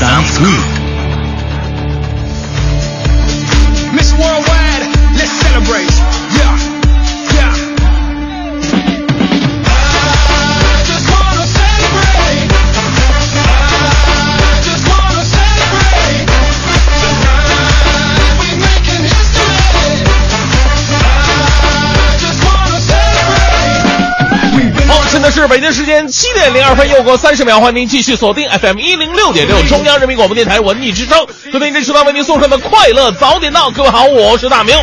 [0.00, 0.79] Sounds sweet.
[25.30, 33.70] 是北京时间七点零二分，又过三十秒，欢迎您继续锁定 FM 一零六点六中央人民广播电台文艺之声，收听这时段为您送上的快乐早点到。
[33.70, 34.74] 各位好，我是大明。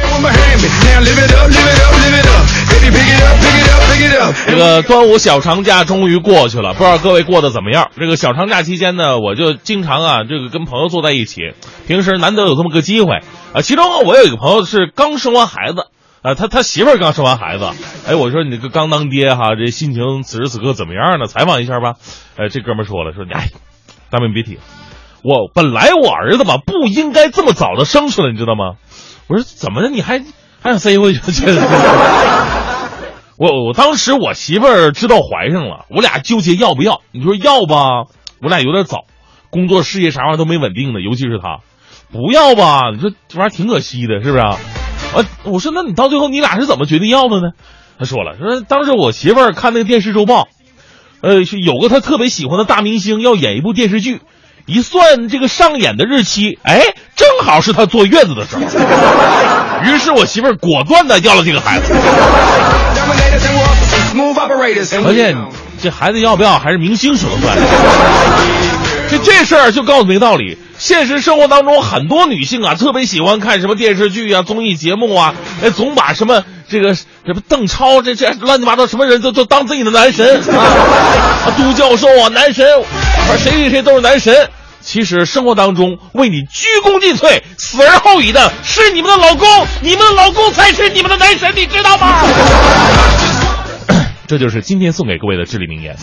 [4.47, 7.89] 这个端午小长假终于过去了，不知道各位过得怎么样？
[7.99, 11.41] 这个小长假期间呢，我就经常啊，这个跟朋友坐在一起，
[11.87, 13.17] 平时难得有这么个机会
[13.53, 13.61] 啊。
[13.61, 15.87] 其中我有一个朋友是刚生完孩子。
[16.23, 17.69] 啊，他他媳妇儿刚生完孩子，
[18.07, 21.27] 哎，我说你这个刚当爹哈，这心情此时此刻怎么样呢？
[21.27, 21.93] 采访一下吧。
[22.35, 23.49] 哎，这哥们说了，说你哎，
[24.09, 24.57] 大明别提，
[25.23, 28.75] 我本来我儿子吧不应该这么早的生出来，你知道吗？
[29.27, 30.19] 我说怎么的，你还
[30.61, 31.21] 还想塞回去？
[33.37, 37.01] 我我当时我媳妇儿知道怀上了，我俩纠结要不要。
[37.11, 38.07] 你说要吧，
[38.41, 39.05] 我俩有点早，
[39.51, 41.59] 工作事业啥玩意儿都没稳定的，尤其是他。
[42.11, 44.57] 不要吧，你说这玩意儿挺可惜的，是不是啊？
[45.15, 47.51] 啊，我说那你到最后你俩是怎么决定要的呢？
[47.99, 50.47] 他说了，说当时我媳妇儿看那个电视周报，
[51.21, 54.21] 呃，是有个她特别喜欢的大明星要演一部电视剧，
[54.67, 56.81] 一算这个上演的日期，哎，
[57.15, 58.61] 正好是她坐月子的时候。
[59.83, 61.93] 于是我媳妇儿果断的要了这个孩子。
[65.03, 65.35] 而且
[65.81, 67.57] 这孩子要不要还是明星说了算。
[69.09, 75.33] 这这事儿就告诉你个道理：现实生活当中，很多女性啊，特别喜欢看什么电视剧啊、综艺节目啊，
[75.63, 80.61] 哎，总把什么这个什么邓超这这乱七八糟什么人都都当自己的男神啊，
[81.47, 84.49] 啊都教授啊男神，啊谁谁谁都是男神。
[84.79, 89.45] 其实生活当中为你鞠躬尽瘁、死而后已的是你们的老公，
[89.81, 92.21] 你们的老公才是你们的男神，你知道吗？
[94.27, 95.97] 这就是今天送给各位的至理名言。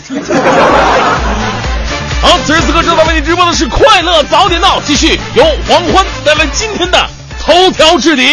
[2.24, 6.98] 好，此时此刻正在为你直播的是快乐早点到，继续由黄欢带来今天的
[7.38, 8.24] 头条置顶。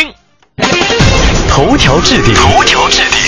[1.50, 3.20] 头条置顶，头条置顶。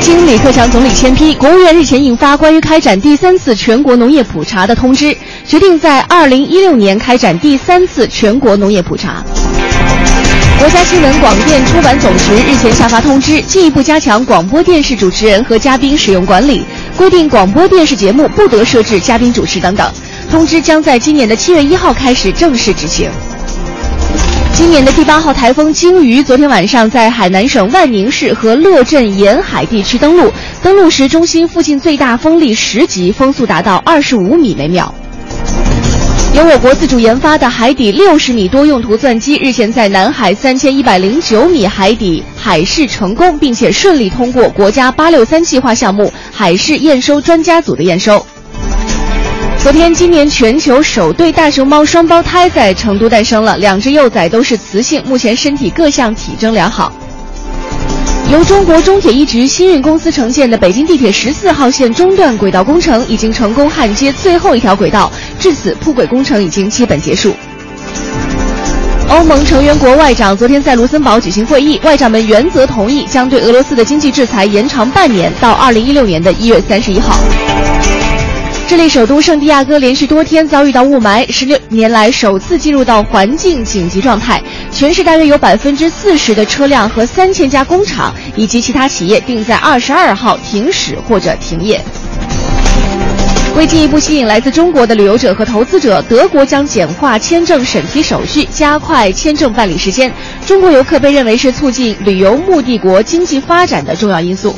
[0.00, 5.16] 经李克强总理签批，国务院日前印发关于开展第三次全国农业普查的通知，
[5.46, 9.22] 决定在二零一六年开展第三次全国农业普查。
[10.58, 16.64] 国家新闻广电出版总局日前下发通知，进一步加强广播电视主持人和嘉宾使用管理，
[16.96, 19.90] 规定广播电视节目不得设置嘉宾主持等等。
[20.30, 23.10] 通知将在今年的七月一号开始正式执行。
[24.54, 30.30] 今年的第八号台风鲸鱼昨天晚上在海南省万宁市和乐镇沿海地区登陆，
[30.62, 34.94] 登陆时中心附近最大风力十级，风速达到二十五米每秒。
[36.34, 48.24] 由我国自主研发的海底六十米多用途钻机日前在南海三千一百零九米海底海试成功，并且顺利通过国家八六三计划项目海试验收专家组的验收。
[49.58, 56.90] 昨天，今年全球首对大熊猫双胞胎在成都诞生了，两只幼崽都是雌性，目前身体各项体征良好。
[58.30, 67.34] 由中国中铁一局新运公司承建的北京地铁十四号线中段轨道工程已经成功焊接最后一条轨道，至此铺轨工程已经基本结束。
[69.10, 77.18] 欧盟成员国外长昨天在卢森堡举行会议，外长们原则同意将对俄罗斯的经济制裁延长半年，到二零一六年的一月三十一号。
[78.72, 84.42] 智利首都圣地亚哥连续多天遭遇到雾霾，十六年来首次进入到环境紧急状态。
[84.70, 91.78] 全市大约有百分之四十的车辆和三千家工厂以及其他企业定在二十二号停驶或者停业。
[93.54, 100.10] 为进一步吸引来自中国的旅游者和投资者，德国将简化签证审批手续，加快签证办理时间。
[100.46, 104.56] 中国游客被认为是促进旅游目的国经济发展的重要因素。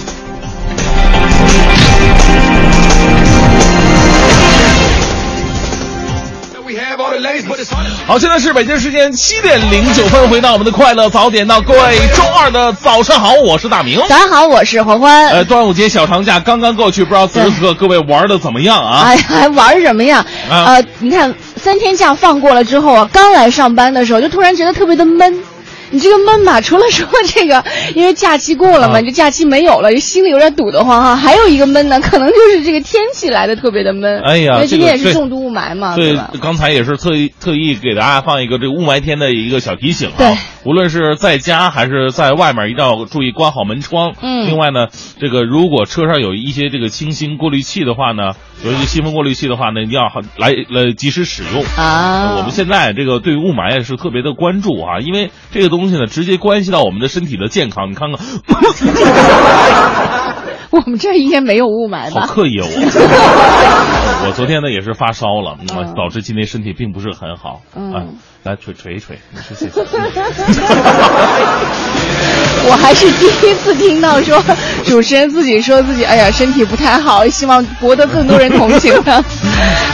[8.07, 13.99] 好，现在是北京时间七点零九分，回到我们的快乐早点到，各位周二的早上好，我是大明。
[14.09, 15.29] 早上好，我是欢欢。
[15.31, 19.03] 呃，端午节小长假刚刚过去，不知道此时此刻各位玩的怎么样啊？
[19.05, 20.25] 哎呀，还玩什么呀？
[20.49, 25.41] 啊呃，你看三天假放过了之后啊，刚来上班的时候就突然觉得特别的闷。
[25.95, 27.65] 你这个闷吧，除了说这个，
[27.95, 31.15] 因为假期过了嘛，啊你这假期没有了，心里有点堵得慌哈。
[31.15, 34.21] 还有一个闷呢，可能就是这个天气来的特别的闷。
[34.23, 40.19] 哎呀因为今天也是重度雾霾嘛，对吧？，刚才也是特意特意给大家放一个这个雾霾天的一个小提醒啊。
[40.19, 44.15] 对，无论是在家还是在外面，一定要注意关好门窗。
[44.21, 44.87] 嗯另外呢，
[45.21, 48.33] 这个如果车上有一些这个清新过滤器的话呢，
[48.65, 51.65] 有一些新风过滤器的话呢，一定要好来来及时使用。
[51.77, 57.91] 啊，我们现在这个对于雾霾也是特别的关注啊，因为这个东西呢，直接关系到我们的身体的健康。
[57.91, 58.21] 你看看，
[60.85, 62.35] 我们这儿应该没有雾霾吧好？
[62.35, 64.27] 刻意哦我！
[64.27, 65.57] 我昨天呢也是发烧了，
[65.97, 67.61] 导致今天身体并不是很好。
[67.77, 68.05] 嗯哎，
[68.43, 69.81] 来捶捶一捶，你说谢谢。
[72.67, 74.43] 我还是第一次听到说
[74.85, 79.17] 主持人自己说自己哎呀身体不太好，希望博得更多人同情他。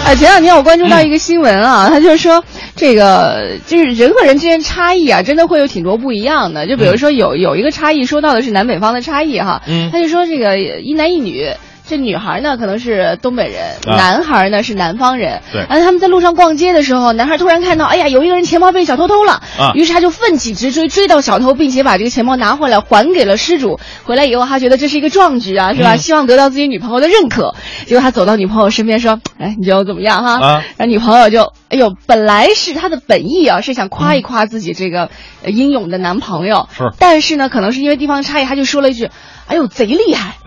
[0.05, 2.43] 啊， 前两天我关注到一个新闻啊，他就说
[2.81, 6.67] 这个就是人和人之间差异啊，真的会有挺多不一样的。
[6.67, 11.47] 就比如说有有一个差异，说到的是南北方的差异哈，嗯他就说这个一男一女。
[11.90, 15.40] 这女孩呢可能是东北人，啊男孩呢是南方人。
[15.52, 23.81] 对然后他们在路上逛街的时候，男孩突然看到，哎呀，有一个人钱包被小偷偷了，啊于是他就奋起直追，追到小偷，并且把这个钱包拿回来还给了失主。
[24.04, 25.96] 回来以后，他觉得这是一个壮举啊，是吧？
[25.96, 27.54] 嗯希望得到自己女朋友的认可。
[27.87, 35.10] 结果他走到女朋友身边说：“哎，你觉得我怎么样哈？”啊然后女朋友就，哎呦，本来是他的本意啊，是想夸一夸自己这个
[35.43, 39.10] 呃英勇的男朋友，是但是呢，可能是因为地方差异，他就说了一句
[39.50, 40.37] ：“哎呦，贼厉害。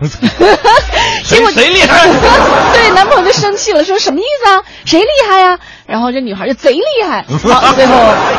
[1.28, 2.08] 结谁果谁厉害？
[2.72, 4.62] 对，男朋友就生气了，说什么意思啊？
[4.86, 7.22] 谁厉害呀、然后这女孩就贼厉害。
[7.28, 7.94] 好，最后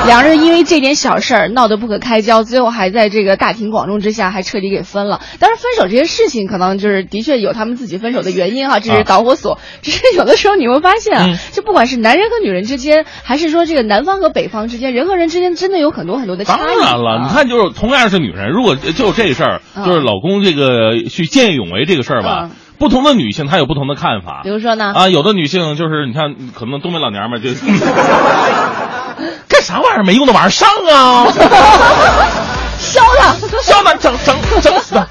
[0.05, 5.21] 两人因为这点小事儿闹得不可开交，最后还在这个大庭广众之下还彻底给分了。
[5.39, 9.59] 当然，分手这些事情可能就是的确有他们自己分手的原因哈，这是啊导火索。
[9.81, 16.67] 只是有的时候你会发现啊，嗯就不管是男人和女人之间，还是说这个南方和北方之间，人和人之间真的有很多很多的差异当。
[16.79, 24.49] 然了，啊你看，就是同样是女人，如果就这事儿，嗯就是老公这个去见义勇为这个事儿吧嗯，不同的女性她有不同的看法比。
[24.49, 24.93] 如说呢？
[24.95, 27.49] 啊，有的女性就是你看，可能东北老娘们儿就
[29.47, 31.25] 干啥玩意儿没用的玩意儿上啊，
[32.79, 33.33] 削他！
[33.61, 35.07] 上哪整整整死他。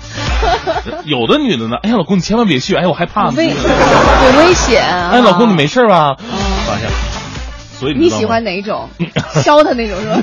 [1.04, 3.30] 有的女的呢，哎呀，老公你千万别去，哎我害怕。
[3.30, 3.54] 危有
[4.38, 5.10] 危险啊！
[5.12, 6.14] 哎，老公你没事吧？
[6.66, 6.88] 发现，
[7.80, 8.88] 所以你喜欢哪一种？
[9.42, 10.22] 削他那种是吧？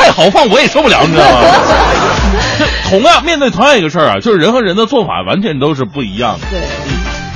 [0.00, 1.40] 太豪放我也受不了，你知道吗？
[2.58, 6.46] 这同样面对同样一个事儿啊，就是人和人的做法完全都是不一样的。
[6.50, 6.60] 对。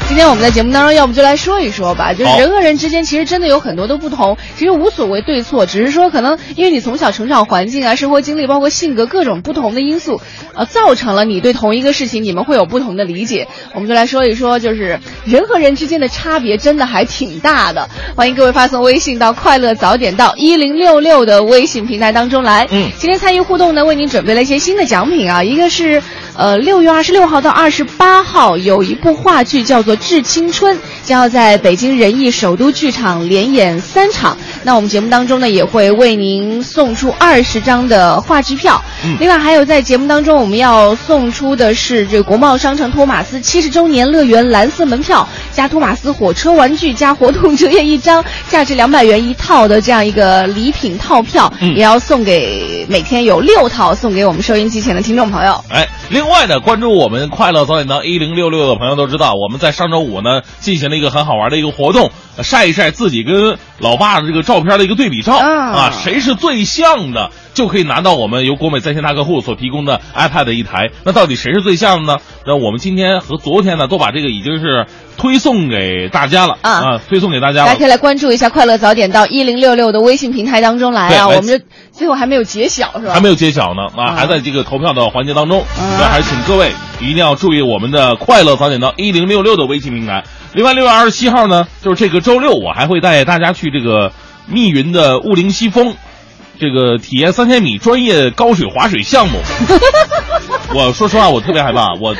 [0.06, 10.20] 今天我们在节目当中，要不就来说一说吧，就是人和人之间其实真的有很多的不同，其实无所谓对错，只是说可能因为你从小成长环境啊、生活经历，包括性格各种不同的因素，
[10.54, 13.48] 呃，造成了你对同一个事情你们会有不同的理解。
[13.72, 17.88] 我们就来说一说，就是人和人之间的差别真的还挺大的。
[18.14, 22.68] 欢迎各位发送微信到“快乐早点到一零六六”的微信平台当中来。
[22.70, 26.02] 嗯今天参与互动呢，为您准备了一些新的奖品啊，一个是
[26.36, 34.36] 呃六月二十六号到二十八号有一部话剧叫做《致青春》，将要在北京人艺首都剧场连演三场。
[34.62, 38.82] 那我们节目当中呢，也会为您送出二十张的话剧票。
[39.04, 55.62] 嗯另外还有在节目当中我们要送出的是这个国贸商城托马斯七十周年乐园蓝色门票，加托马斯火车玩具加活动折页一张，价值两百元一套的这样一个礼品套票，嗯也要送给每天有六套送给我们收音机前的听众朋友。
[55.68, 62.10] 哎，另另外呢，关注我们快乐早点到一零六六的朋友都知道，我们在上周五呢进行了一个很好玩的一个活动，
[62.42, 70.90] 晒一晒自己跟老爸的这个照片的一个对比照啊谁是最像的，就可以拿到我们由国美在线大客户所提供的 iPad 一台。
[71.04, 72.18] 那到底谁是最像的呢？
[72.46, 74.86] 那我们今天和昨天呢都把这个已经是
[75.16, 77.84] 推送给大家了啊推送给大家了大家可。
[77.84, 81.60] 以来关注一下“快乐早点到一零六六”的微信平台当中来啊，我们这
[81.92, 83.14] 最后还没有揭晓是吧？
[83.14, 90.24] 还没有揭晓呢，啊，嗯还在这个投票的环节当中，嗯那还是请各位一定要注意我们的快乐早点到一零六六的微信平台。
[90.54, 94.12] 另外，六月二十七号呢，就是这个周六，我还会带大家去这个
[94.46, 95.96] 密云的雾灵西峰，
[96.60, 99.40] 这个体验三千米专业高水滑水项目。
[100.72, 102.14] 我说实话，我特别害怕，我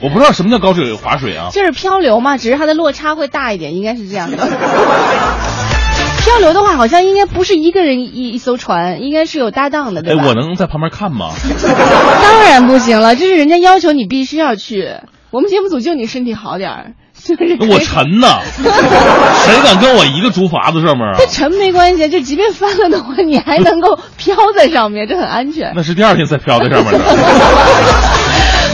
[0.00, 1.48] 我不知道什么叫高水滑水啊。
[1.52, 4.36] 就是漂流嘛，只是它的落差会大一点，应该是这样的。
[4.36, 11.32] 漂流的话，好像应该不是一个人一一艘船，应该是有搭档的，对哎，我能在旁边看吗？
[12.22, 14.90] 当然不行了，这是人家要求你必须要去。
[15.30, 18.28] 我们节目组就你身体好点儿，就是我沉呢，
[19.44, 21.14] 谁敢跟我一个竹筏子上面啊？
[21.18, 25.72] 这沉没关系，就即便翻了的话，你还能够飘在上面，这很安全。
[25.74, 26.98] 那是第二天才飘在上面的。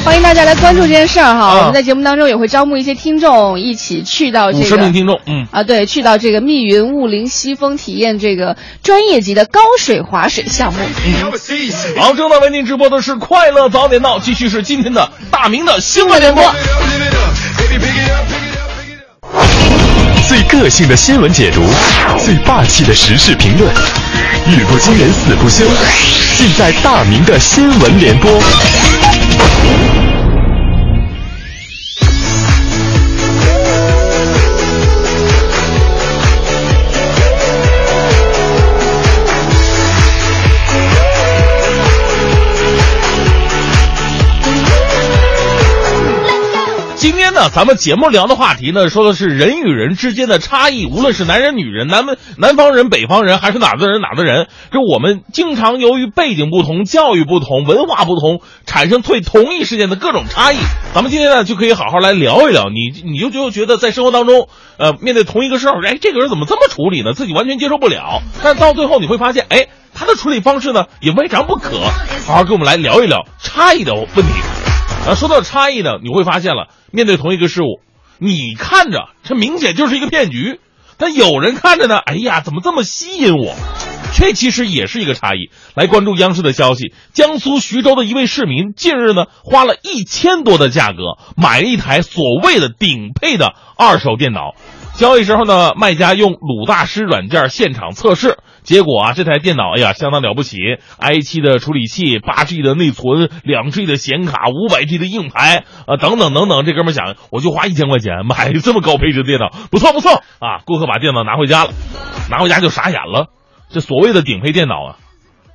[0.04, 4.92] 欢迎大家来关注这件事儿哈，啊我们在节目当中也会招募一些听众，一起去到这个。
[4.92, 10.78] 听众，嗯，啊，对，去到这个密云雾林西峰体验这个专业级的高水滑水项目。
[11.96, 16.54] 好，正在为您直播的是《快乐早点到》，继续是今天的大明的新闻联播。
[20.28, 21.62] 最个性的新闻解读，
[22.18, 23.72] 最霸气的时事评论，
[24.48, 25.64] 语不惊人死不休，
[26.36, 28.30] 尽在大明的新闻联播。
[47.04, 60.56] 今天呢，咱们节目聊的话题呢，说的是人与人之间的差异，无论是男人、女人、南门南方人、北方人，还是哪的人哪的人，就我们经常由于背景不同、教育不同、文化不同，产生对同一事件的各种差异。
[60.94, 62.70] 咱们今天呢，就可以好好来聊一聊。
[62.70, 67.12] 你你就就觉得在生活当中，呃，面对同一个事儿，哎，这个人怎么这么处理呢？
[67.12, 68.22] 自己完全接受不了。
[68.42, 71.80] 但到最后你会发现，哎，他的处理方式呢，也未尝不可。
[72.26, 74.73] 好好跟我们来聊一聊差异的问题。
[75.06, 77.80] 啊，说到差异呢，你会发现了，面对同一个事物，
[78.18, 80.60] 你看着这明显就是一个骗局，
[80.96, 83.54] 但有人看着呢，哎呀，怎么这么吸引我？
[84.16, 85.50] 这其实也是一个差异。
[85.74, 94.54] 来关注央视的消息，江苏徐州的一位市民近日呢，花了一千多的价格买了一台所谓的顶配的二手电脑。
[94.94, 100.56] 交易时候呢，卖家用鲁大师软件现场测试，结果啊，这台电脑哎呀相当了不起
[100.98, 106.64] ，i7 的处理器，八 G 的内存，两 G 的显卡，五百 G 的硬盘啊，等等等等。
[106.64, 110.64] 这哥们想，我就花一千块钱买这么高配置的电脑，不错不错啊！
[110.64, 111.72] 顾客把电脑拿回家了，
[112.30, 113.28] 拿回家就傻眼了，
[113.68, 114.96] 这所谓的顶配电脑啊，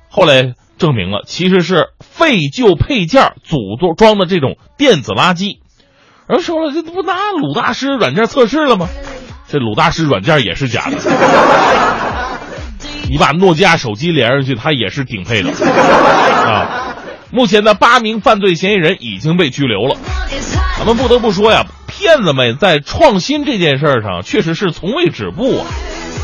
[0.08, 3.56] 后来证明了其实是废旧配件组
[3.96, 5.58] 装的这种电子垃圾。
[6.28, 8.88] 人说了，这不拿鲁大师软件测试了吗？
[9.48, 11.89] 这鲁大师软件也是假的。
[13.10, 15.50] 你把诺基亚手机连上去，它也是顶配的
[16.46, 16.94] 啊。
[17.32, 19.96] 目前呢，八名犯罪嫌疑人已经被拘留了。
[20.78, 25.66] 咱们不得不说呀，骗子们在创新这件事儿上确实是从未止步啊。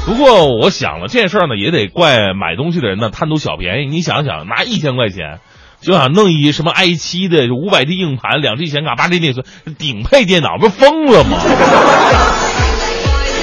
[0.06, 3.86] 不过我想了，这件事儿呢也得怪买东西的人呢贪图小便宜。
[3.86, 5.40] 你想想，拿一千块钱
[5.80, 9.44] 就想弄一什么 i 七的五百 G 硬盘、两 G 显卡、八 G 内存，
[9.76, 11.38] 顶配电脑不是疯了吗？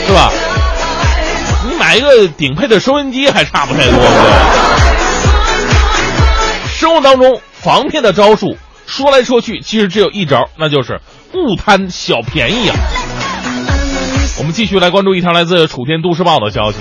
[0.08, 0.32] 是吧？
[1.94, 4.00] 买一个顶配的收音机还差不太多，
[6.66, 8.58] 生活当中防骗的招数
[8.88, 11.02] 说来说去，其实只有一招，那就是
[11.36, 12.76] 勿贪小便宜啊。
[14.40, 16.80] 我们继续来关注一条来自楚天都市报的消息，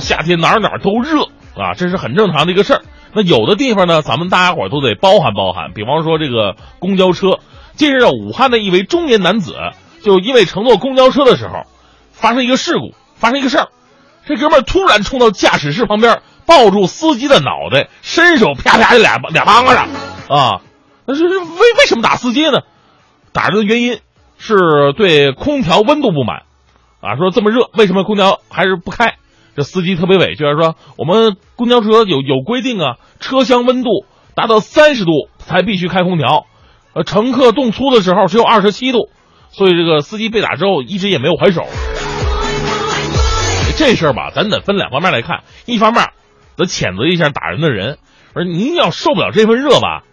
[0.00, 1.22] 夏天哪哪都热
[1.56, 2.82] 啊，这是很正常的一个事儿。
[3.14, 7.38] 那有的地方呢，咱们大家伙都得包涵包含，比方说这个公交车。
[7.74, 9.54] 近日，武汉的一位中年男子
[10.04, 11.62] 就因为乘坐公交车的时候
[12.12, 13.68] 发生一个事故，发生一个事儿，
[14.26, 19.88] 这哥们突然冲到驾驶室旁边，抱住司机的脑袋，伸手啪啪就俩俩巴掌
[20.28, 20.60] 啊！
[21.04, 22.60] 那是为为什么打司机呢？
[23.32, 23.98] 打人的原因
[24.38, 26.42] 是对空调温度不满
[27.00, 29.14] 啊，说这么热，为什么空调还是不开？
[29.56, 33.90] 这司机特别委屈，说我们公交车有有规定啊，车厢温度
[34.34, 36.46] 达到三十度才必须开空调，
[36.94, 39.10] 呃，乘客动粗的时候只有二十七度，
[39.50, 41.66] 所以这个司机被打之后一直也没有还手。
[43.82, 46.10] 这事儿吧，咱得分两方面来看，一方面
[46.56, 47.98] 得谴责一下打人的人，
[48.32, 50.04] 而您要受不了这份热吧，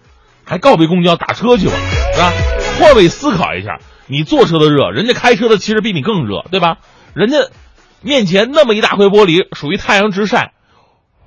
[0.44, 1.74] 还告别公交打车去吧，
[2.16, 2.34] 是吧？
[2.80, 6.78] 换位思考一下，你坐车的热，人家开车的其实比你更热，对吧？
[7.14, 7.38] 人家
[8.02, 10.54] 面前那么一大块玻璃，属于太阳直晒，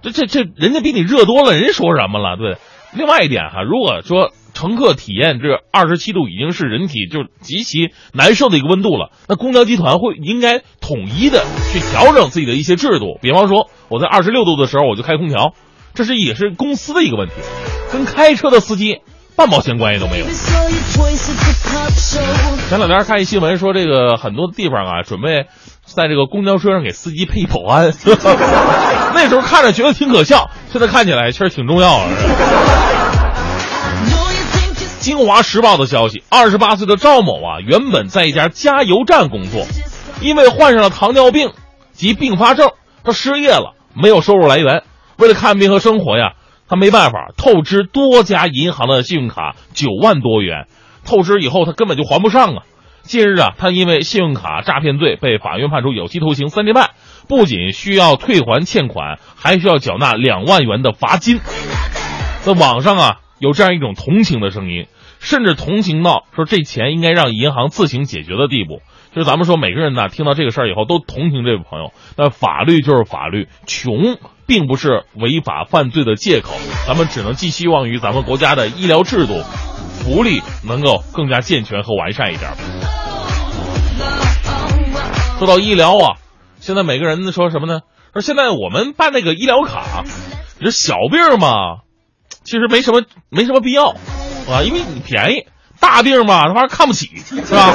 [0.03, 2.37] 这这这，人家比你热多了，人说什么了？
[2.37, 2.59] 对。
[2.95, 15.55] 另外一点哈，如果说乘客体验这二十七度已经是人体就极其难受的一个温度了，那公交集团会应该统一的去调整自己的一些制度，比方说我在二十六度的时候我就开空调，
[15.95, 17.35] 这是也是公司的一个问题，
[17.91, 19.01] 跟开车的司机
[19.37, 20.27] 半毛钱关系都没有。
[22.69, 25.47] 前两天看一新闻说，这个很多地方啊，准备
[25.85, 27.93] 在这个公交车上给司机配保安。
[29.15, 32.05] 那时候看着觉得挺可笑，现在看起来确实挺重要的。
[35.01, 39.67] 京华时报的消息，二十八岁的赵某啊，原本在一家加油站工作，
[40.21, 41.51] 因为患上了糖尿病
[41.93, 42.71] 及并发症，
[43.03, 44.85] 他失业了，没有收入来源。
[45.17, 46.35] 为了看病和生活呀，
[46.69, 50.67] 他没办法透支多家银行的信用卡九万多元。
[51.05, 52.63] 透支以后，他根本就还不上啊！
[53.03, 56.91] 近日啊，他因为信用卡诈骗罪被法院判处有期徒刑三年半，
[57.29, 61.41] 不仅需要退还欠款，还需要缴纳两万元的罚金。
[62.43, 64.87] 在网上啊，有这样一种同情的声音，
[65.19, 68.81] 甚至同情到说这钱应该让银行自行解决的地步。
[69.15, 71.93] 就是咱们说，每个人呢听到这个事儿以后都同情这位朋友。
[72.17, 76.55] 那法律就是法律，穷并不是违法犯罪的借口。
[76.87, 79.43] 咱们只能寄希望于咱们国家的医疗制度、
[80.01, 82.51] 福利能够更加健全和完善一点。
[85.39, 86.17] 说到医疗啊，
[86.61, 87.81] 现在每个人说什么呢？
[88.13, 90.05] 说现在我们办那个医疗卡，
[90.61, 91.81] 这小病嘛，
[92.45, 93.89] 其实没什么没什么必要
[94.49, 95.47] 啊，因为你便宜。
[95.83, 97.75] 大病嘛，他妈看不起，是吧？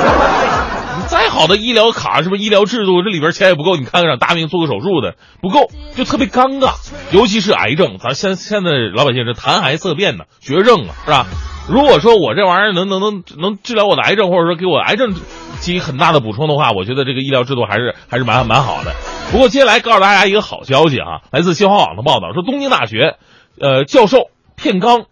[0.98, 3.76] 你 再好的医疗卡，是不是医疗制度这里边钱也不够？
[3.76, 6.74] 你看看让大病做个手术的不够，就特别尴尬。
[7.12, 11.28] 尤其是癌症，咱现现在老百姓是谈癌色变呢，绝症啊，是吧？
[11.70, 15.14] 如果说我这玩意儿能能能能治疗我的癌症，或者说给我癌症
[15.62, 18.94] 给予很大的补充的话，我觉得这个医疗制度还是还是蛮蛮好的。
[19.32, 23.18] 不过接下来告诉大家一个好消息啊，来自新华网的报道说，东京大学，
[23.60, 25.08] 呃，教授片冈。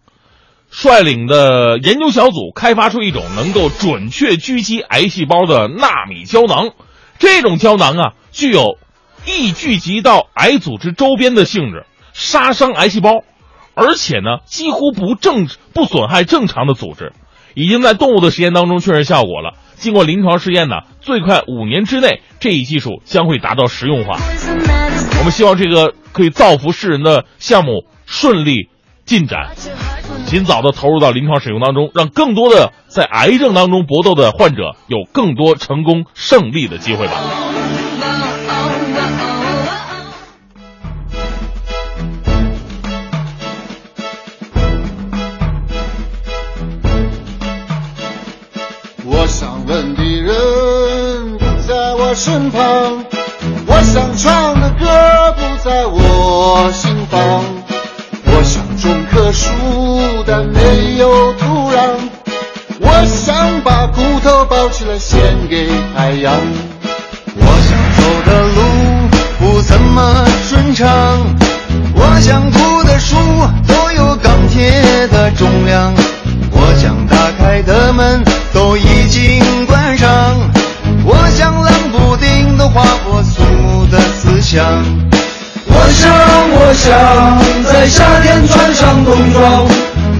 [0.78, 6.72] 率领的研究小组开发出一种能够准确狙击癌细胞的纳米胶囊，
[7.18, 8.76] 这种胶囊啊，具有
[9.24, 13.24] 易聚集到癌组织周边的性质，杀伤癌细胞，
[13.74, 17.14] 而且呢，几乎不正不损害正常的组织，
[17.54, 19.54] 已经在动物的实验当中确认效果了。
[19.76, 24.18] 经过临床试验呢，最快五年之内，这一技术将会达到实用化。
[25.18, 28.68] 我们希望这个可以造福世人的项目顺利
[29.06, 29.52] 进展。
[30.26, 37.12] 尽早的投入到临床使用当中，让更多的在癌症当中搏斗的患者有更多成功胜利的机会吧。
[49.04, 53.04] 我想问的人不在我身旁，
[53.66, 57.55] 我想唱的歌不在我心房。
[59.16, 59.48] 棵树，
[60.26, 61.78] 但没有土壤。
[62.80, 65.18] 我想把骨头包起来献
[65.48, 66.34] 给海洋。
[67.34, 68.60] 我想走的路
[69.38, 70.86] 不怎么顺畅。
[71.94, 73.16] 我想读的书
[73.66, 75.94] 都有钢铁的重量。
[76.50, 80.10] 我想打开的门都已经关上。
[81.06, 84.62] 我想冷不丁的划破肃穆的思想。
[85.68, 86.12] 我想，
[86.58, 86.88] 我想
[87.70, 89.66] 在夏天穿上冬装。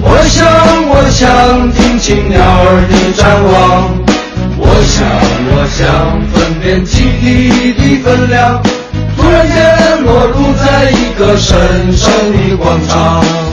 [0.01, 0.45] 我想，
[0.89, 3.53] 我想听清鸟儿的展望。
[4.57, 5.03] 我想，
[5.49, 5.81] 我想
[6.31, 8.61] 分辨记忆的分量。
[9.17, 11.57] 突然间落入在一个神
[11.97, 13.46] 圣的广场。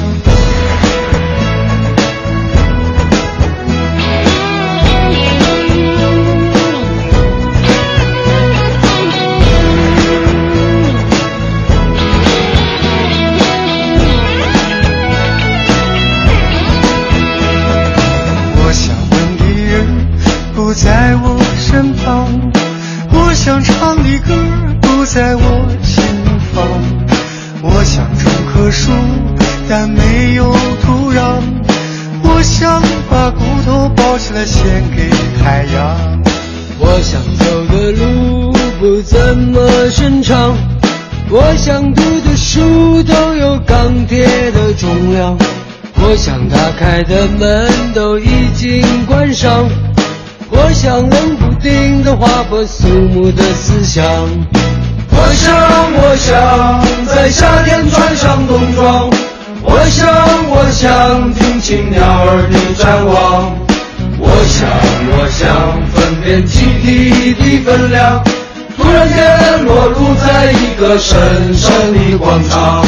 [29.77, 30.53] 但没有
[30.85, 31.43] 土壤
[32.23, 35.11] 我想把骨头包起来献给
[35.43, 36.23] 海洋。
[36.79, 40.57] 我想走的路不怎么顺畅
[41.29, 45.37] 我想读的书都有钢铁的重量
[45.97, 49.69] 我想打开的门都已经关上
[50.51, 54.05] 我想冷不丁的划破肃穆的思想。
[55.11, 55.53] 我想
[55.97, 59.24] 我想在夏天穿上冬装。
[59.85, 60.09] 我想，
[60.49, 63.55] 我想听清鸟儿的展望，
[64.18, 64.66] 我想，
[65.12, 65.44] 我想
[65.92, 68.25] 分辨集体的分量。
[68.79, 72.83] 突然间裸露在一个深深的广场。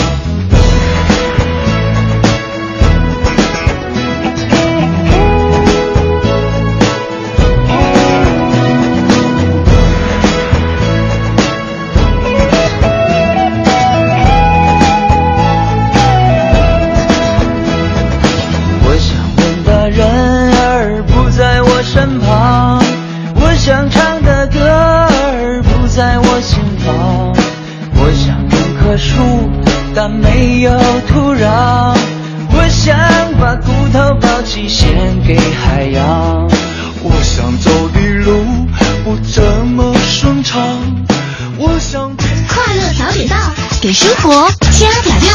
[43.86, 45.30] 给生活加点料。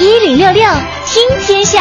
[0.00, 0.64] 一零六六
[1.06, 1.80] 听天下。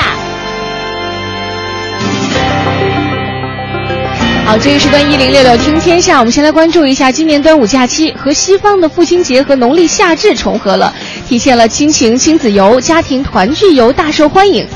[4.45, 10.93] 好，这一时段一零六六听天下，我们先来关注一下今年端午假期和西方的父亲节和农历夏至重合了，
[11.27, 14.67] 体现了亲情亲子游、家庭团聚游大受欢迎。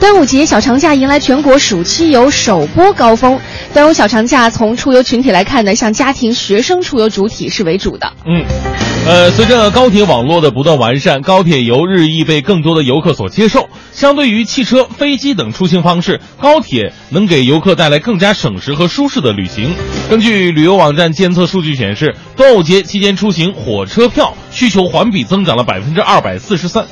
[0.00, 3.38] 端午节小长假迎来全国暑期游首波高峰。
[3.74, 8.12] 端午小长假从出游群体来看呢，像家庭、学生出游主体是为主的。
[8.24, 8.44] 嗯，
[9.06, 13.68] 呃，随着高铁网络的不断完善，高铁游日益被更多的游客所接受。
[13.92, 19.74] 相对于汽车、飞机等出行方式，高铁能给游客带来更加省时和舒适的旅行。
[20.08, 26.86] 根据旅游网站监测数据显示，端午节期间出行火车票需求环比增长了百分之二百四十三。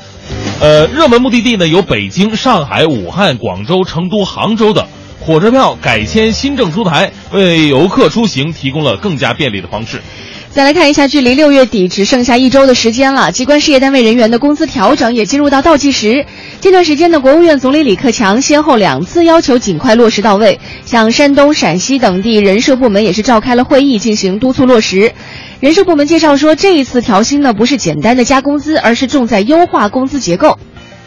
[0.59, 4.85] 呃，热门目的地呢有北京、上海、武汉、广州、成都、杭州等。
[5.19, 10.01] 火车票改签新政出台，为游客出行提供了更加便利的方式。
[10.49, 16.25] 再来看一下，距离六月底只剩下一周的时间了，机关事业单位人员的工资调整也进入到倒计时。
[16.61, 25.13] 这段时间呢，国务院总理李克强先后两次要求尽快落实到位，像山东、陕西等地人社部门也是召开了会议进行督促落实。
[25.59, 30.59] 人社部门介绍说，这一次调薪呢不是简单的加工资，而是重在优化工资结构。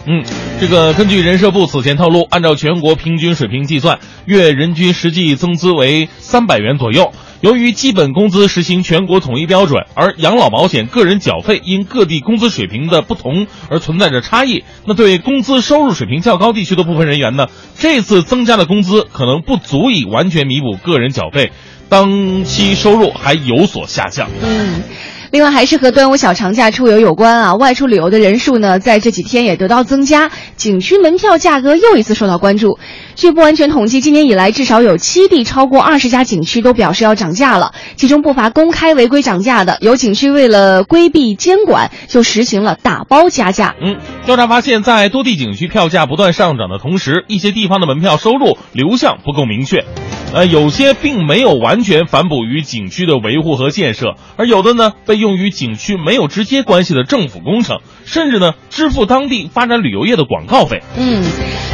[0.07, 0.25] 嗯，
[0.61, 7.13] 这个根据人社部此前透露，按照全国平均水平计算，月人均实际增资为三百元左右。
[7.43, 17.47] 由于基本工资实行全国统一标准，而养老保险个人缴费因各地工资水平的不同而存在着差异，那对工资收入水平较高地区的部分人员呢，
[17.79, 21.51] 这次增加的工资可能不足以完全弥补个人缴费，
[21.91, 24.31] 当期收入还有所下降。
[24.43, 24.83] 嗯。
[25.33, 27.55] 另外，还是和端午小长假出游有关啊！
[27.55, 32.81] 外出旅游的人数呢，在这几天也得到增加，景区门票价格又一次受到关注。
[33.15, 39.79] 据不完全统计，今年以来至少有七地超过二十家景区都表示要涨价了，其中不乏公开违规涨价的。
[39.81, 43.77] 有景区为了规避监管，就实行了打包加价。
[43.81, 49.85] 嗯，调查发现，在多地景区票价不断上涨的同时，一些地方的门票收入流向不够明确。
[50.33, 60.83] 呃，有些并没有完全反哺于景区的维护和建设，而有的呢被用于景区没有直接关系的政府工程，甚至呢支付当地发展旅游业的广告费。
[60.97, 61.25] 嗯，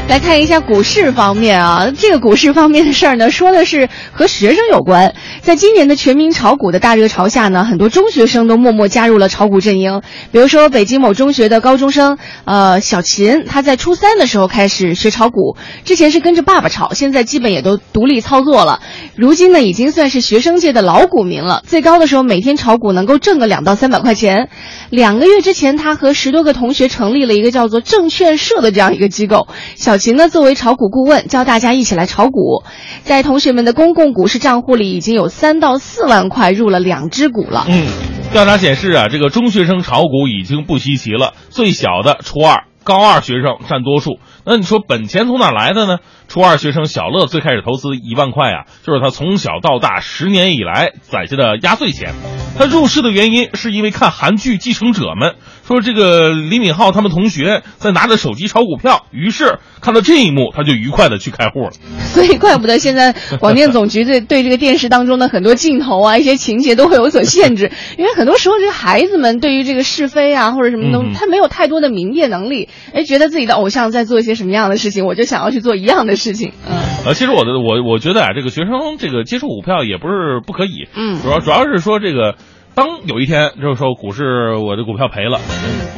[0.09, 5.15] 来看一下股市方面啊，这个股市方面的事儿呢，说的是和学生有关。
[5.43, 10.01] 在今年的全民炒股的大热潮下呢，很多中学生都默默加入了炒股阵营。
[10.33, 12.17] 比如说，北京某中学的高中生
[12.47, 18.46] 呃小秦，他在初三的时候开始学炒股，之前是跟着爸爸炒，现在基本也都独立操。
[18.47, 18.81] 做了，
[19.17, 21.63] 如今呢已经算是学生界的老股民了。
[21.67, 24.49] 最高的时候，每天炒股能够挣个两到三百块钱。
[24.91, 29.49] 两个月之前，他和十多个同学成立了一个叫做证券社的这样一个机构。
[29.75, 32.63] 小秦呢作为炒股顾问，教大家一起来炒股。
[33.03, 37.67] 在同学们的公共股市账户里，已经有三到四万块入了两只股了。
[37.69, 37.89] 嗯，
[38.33, 41.35] 调查显示啊，这个中学生炒股已经不稀奇了。
[41.51, 44.19] 最小的初二、高二学生占多数。
[44.45, 45.99] 那你说本钱从哪来的呢？
[46.29, 52.15] 初二学生小乐最开始投资一万块啊，就是他从小到大十年以来攒下的压岁钱。
[52.59, 55.35] 他入市的原因是因为看韩剧《继承者》们，
[55.67, 61.73] 说这个李敏镐他们同学在拿着手机炒股票，于是看到这一幕，他就愉快的去开户了。
[62.15, 76.53] 所以怪不得现在广电总局对 对这个电视当中的很多镜头啊、一些情节都会有所限制， 因为很多时候这个孩子们对于这个是非啊或者什么东，他没有太多的明辨能力，哎，觉得自己的偶像在做一些什么样的事情，我就想要去做一样的事情。
[76.67, 76.73] 嗯，
[77.05, 82.35] 呃，其实我的我我觉得啊，这个学生这个接触股票也不是不可以，嗯，主要主要是说这个。
[82.77, 85.41] 当有一天就是说股市我的股票赔了，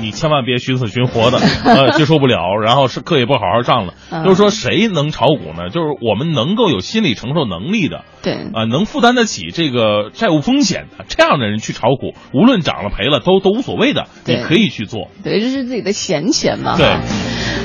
[0.00, 3.94] 你千万别寻死寻活的， 呃，接受不了，然后是课也不好好上了。
[4.22, 5.70] 就是说谁能炒股呢？
[5.70, 15.08] 就是我们能够有心理承受能力的，对，啊，能负担得起这个债务风险的这样的人去炒股，无论涨了赔了都都无所谓的，你可以去做。
[15.24, 16.76] 对，这是自己的闲钱嘛。
[16.76, 16.86] 对。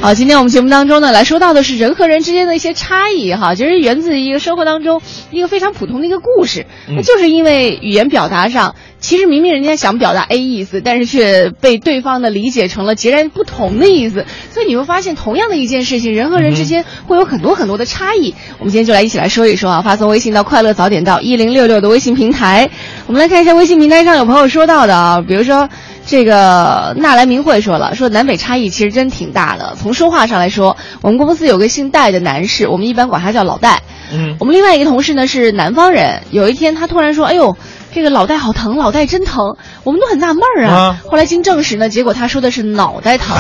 [0.02, 8.74] 好，今天我们节目当中呢，来说到的是人和人之间的一些差异哈，其实源自于一个生活当中一个非常普通的一个故事，那就是因为语言表达上。
[9.04, 18.34] 其实明明人家想表达 A 意思，但是却被对方的理解成了截然不同的意思，所以你会发现，同样的一件事情，人和人之间会有很多很多的差异。
[18.60, 22.70] 我们今天就来一起来说一说啊，发送微信到“快乐早点到一零六六”的微信平台。
[23.06, 25.68] 我们来看一下微信平台上有朋友说到的啊，比如说
[26.06, 29.76] 这个纳兰明慧说了，说南北差异其实真挺大的。
[29.78, 33.82] 从说话上来说，我们公司有个姓戴的男士，我们一般管他叫老戴。
[34.14, 37.58] 嗯，我们另外一个同事呢是南方人，有一天他突然说：“哎呦。”
[37.94, 41.00] 这个脑袋好疼，脑袋真疼，我们都很纳闷儿啊。
[41.06, 43.38] 后来经证实呢，结果他说的是脑袋疼。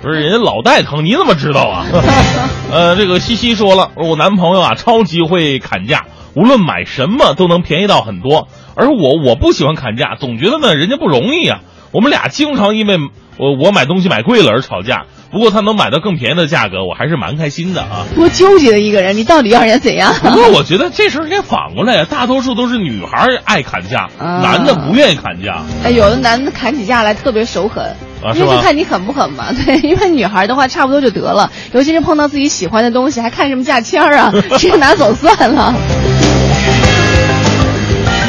[0.00, 1.86] 不是人家脑袋疼，你怎么知道啊？
[2.72, 8.48] 呃，这个西西说了，我男朋友啊超级会砍价，无论买什么都能便宜到很多。
[8.74, 11.60] 而我我不喜欢砍价，总觉得呢人家不容易啊。
[11.92, 12.96] 我们俩经常因为
[13.38, 15.04] 我我买东西买贵了而吵架。
[15.34, 18.06] 不过他能买到更便宜的价格，我还是蛮开心的啊。
[18.14, 20.14] 多纠结的一个人，你到底要人家怎样？
[20.22, 25.62] 不过我觉得这事儿应该反过来呀，大多数都是女孩爱砍价，啊男的不愿意砍价。
[25.82, 27.84] 哎，有的男的砍起价来特别手狠，
[28.22, 29.46] 啊是吧因为就看你狠不狠嘛。
[29.66, 35.74] 对，因为女孩的话差不多就得了，尤其是碰到自己喜欢的东西，还看什么价签儿啊， 直接拿走算了。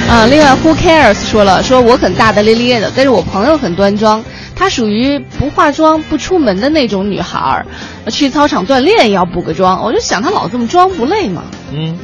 [0.09, 4.23] 啊，另外，Who cares 说了，说我很大大咧咧的，但是我朋友很端庄，
[4.55, 7.65] 她属于不化妆不出门的那种女孩儿，
[8.09, 9.83] 去操场锻炼也要补个妆。
[9.83, 11.43] 我就想她老这么装不累吗？
[11.73, 11.97] 嗯，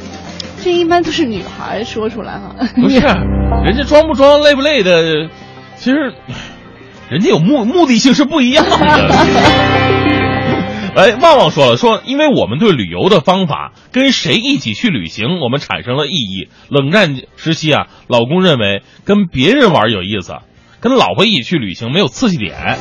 [0.62, 2.54] 这一般都是女孩儿说出来哈。
[2.76, 3.00] 不是，
[3.64, 5.28] 人家装不装、累不累的，
[5.76, 5.96] 其实
[7.08, 8.76] 人家有目目的性是不一样的。
[10.94, 16.48] 哎，旺旺说了，说因为我们对旅游的方法跟谁一起去旅行，我们产生了异议。
[16.68, 20.34] 冷战时期啊，老公认为跟别人玩有意思，
[20.82, 22.76] 跟老婆一起去旅行没有刺激点。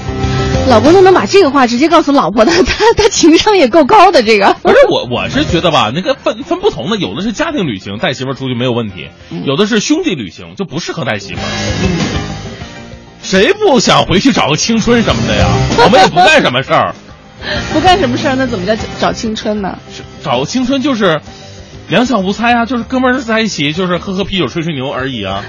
[0.67, 4.23] 老公都能把这个话直接告诉老婆的， 他他情商也够高的。
[4.23, 9.09] 这个不是我，我是觉得吧，那个分分不同的，有的是家庭旅行，带媳妇儿出去没有问题；
[9.45, 11.47] 有的是兄弟旅行，就不适合带媳妇儿。
[13.21, 15.45] 谁不想回去找个青春什么的呀？
[15.85, 16.95] 我们也不干什么事儿，
[17.71, 19.77] 不干什么事儿，那怎么叫找青春呢？
[20.23, 21.21] 找青春就是
[21.87, 25.43] 两小无猜啊，就是哥们儿在一起，就是喝喝啤酒、吹吹牛而已啊。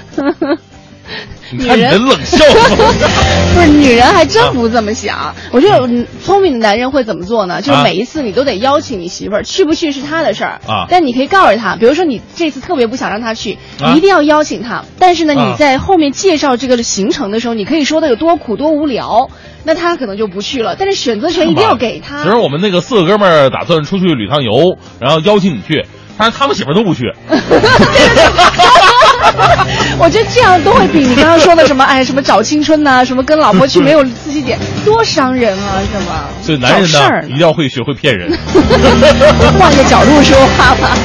[1.51, 2.75] 你看你的冷笑话，
[3.53, 5.35] 不是女人还真不这么想。
[5.51, 7.61] 我觉得嗯聪明的男人会怎么做呢？
[7.61, 14.85] 就是啊每一次你都得邀请你媳妇儿，去不去是他的事儿啊但你可以告诉他，比如说你这次特别不想让他去，啊你一定要邀请他。
[14.97, 19.29] 但是呢，啊你在后面介绍这个行程的时候，你可以说的有多苦多无聊，
[19.65, 20.75] 那他可能就不去了。
[20.79, 22.29] 但是选择权一定要给他其。
[22.29, 25.85] 实我们那个四个哥们儿打算出去旅趟游，然后邀请你去，
[26.17, 27.01] 但是他们媳妇儿都不去。
[29.99, 36.25] 我觉得这样都会比你刚刚说的什么哎什么找青春呐、 什么跟老婆去没有刺激点 多伤人啊，是吗？
[36.41, 38.31] 所以男人呢，找事儿一定要会学会骗人。
[39.59, 40.97] 换个角度说话吧。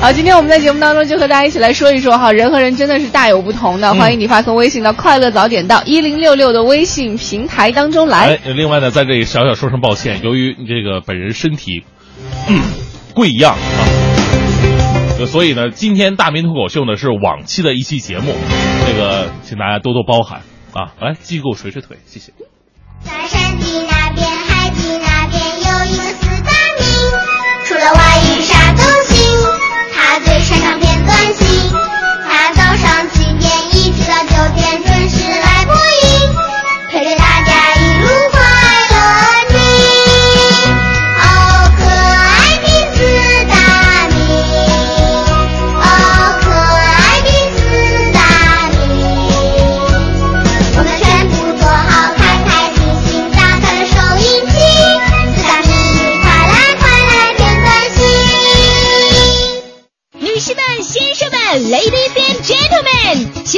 [0.00, 3.88] 好，今天我们在节目当中就和大家一起来说一说哈，人和人真的是大有不同的。
[3.88, 8.30] 嗯欢迎你发送微信到“快乐早点到”一零六六的微信平台当中来。
[8.30, 11.84] 哎，另外呢，在这里小小说声抱歉，由于这个本人身体、
[12.48, 12.60] 嗯
[13.14, 13.91] 贵样啊，就
[15.26, 18.34] 所以呢，今天大明脱口秀呢是往期的一期节目，
[18.86, 20.94] 这个请大家多多包涵啊。
[21.00, 22.32] 来，继续给我捶捶腿，谢谢。
[23.00, 24.41] 在山的那边，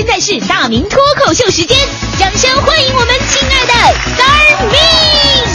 [0.07, 1.79] 现在是大明脱口秀时间，
[2.19, 3.73] 掌声欢迎我们亲爱的
[4.15, 5.49] Star Ming！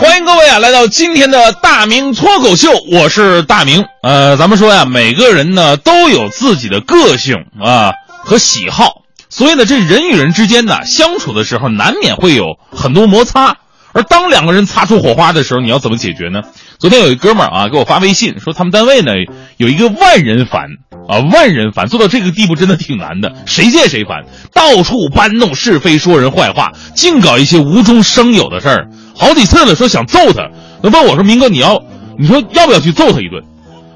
[0.00, 3.86] 欢迎各位啊，来到今天的大明脱口秀，我是大明。
[4.02, 7.92] 呃，咱们说呀，每个人呢都有自己的个性啊
[8.28, 13.56] 和喜好，所以呢，这人与人之间呢相处的时候，难免会有很多摩擦。
[13.94, 16.42] 而当两个人擦出火花的时候，你要怎么解决呢？
[16.78, 19.12] 昨天有一哥们儿啊给我发微信说，他们单位呢
[19.56, 20.66] 有一个万人烦
[21.08, 30.50] 啊，万人烦，做到这个地步真的挺难的，谁见谁烦，到处搬弄是非，说人坏话，净搞一些无中生有的事儿，好几次了，说想揍他，
[30.82, 31.82] 那问我说，明哥你要，
[32.18, 33.42] 你说要不要去揍他一顿？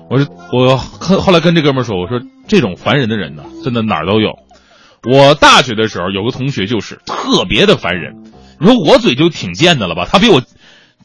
[0.08, 4.30] 我说我后后来跟这哥们儿说，我说这种烦人的人呢，真的哪儿都有。
[5.04, 8.22] 我大学的时候有个同学就是特别的烦人，
[8.60, 10.42] 你说我嘴就挺贱的了吧，他比我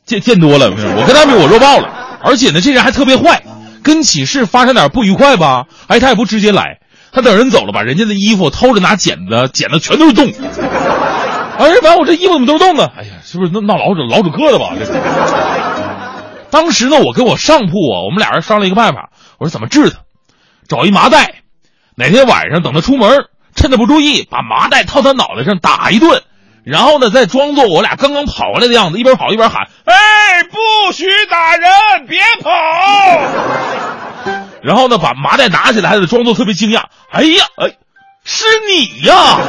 [0.06, 3.44] 贱贱多了，我跟他比我弱爆了，而且呢这人还特别坏，
[3.84, 6.80] 跟寝室发生点不愉快吧，哎他也不直接来，
[7.12, 10.32] 他等人走了，把人家的衣服偷着拿剪子剪的全都是洞，
[11.58, 12.88] 哎完我这衣服怎么都是洞呢？
[12.96, 14.74] 哎呀，是不是闹老鼠老主课的吧？
[14.78, 14.86] 这。
[16.52, 20.00] 当时呢，我跟我上铺啊，我们俩人商量一个办法，我说怎么治他，
[20.68, 21.36] 找一麻袋，
[21.96, 23.26] 哪天晚上等他出门，
[23.56, 26.22] 趁他不注意，把麻袋套他脑袋上打一顿，
[26.64, 32.52] 然后呢，再装作我俩刚刚跑过来的样子，一边跑一边喊：“哎，不许打人，别跑！”
[34.62, 37.72] 然后呢，把麻袋拿起来，还得装作特别惊讶：“哎呀，哎，
[38.26, 39.40] 是你呀！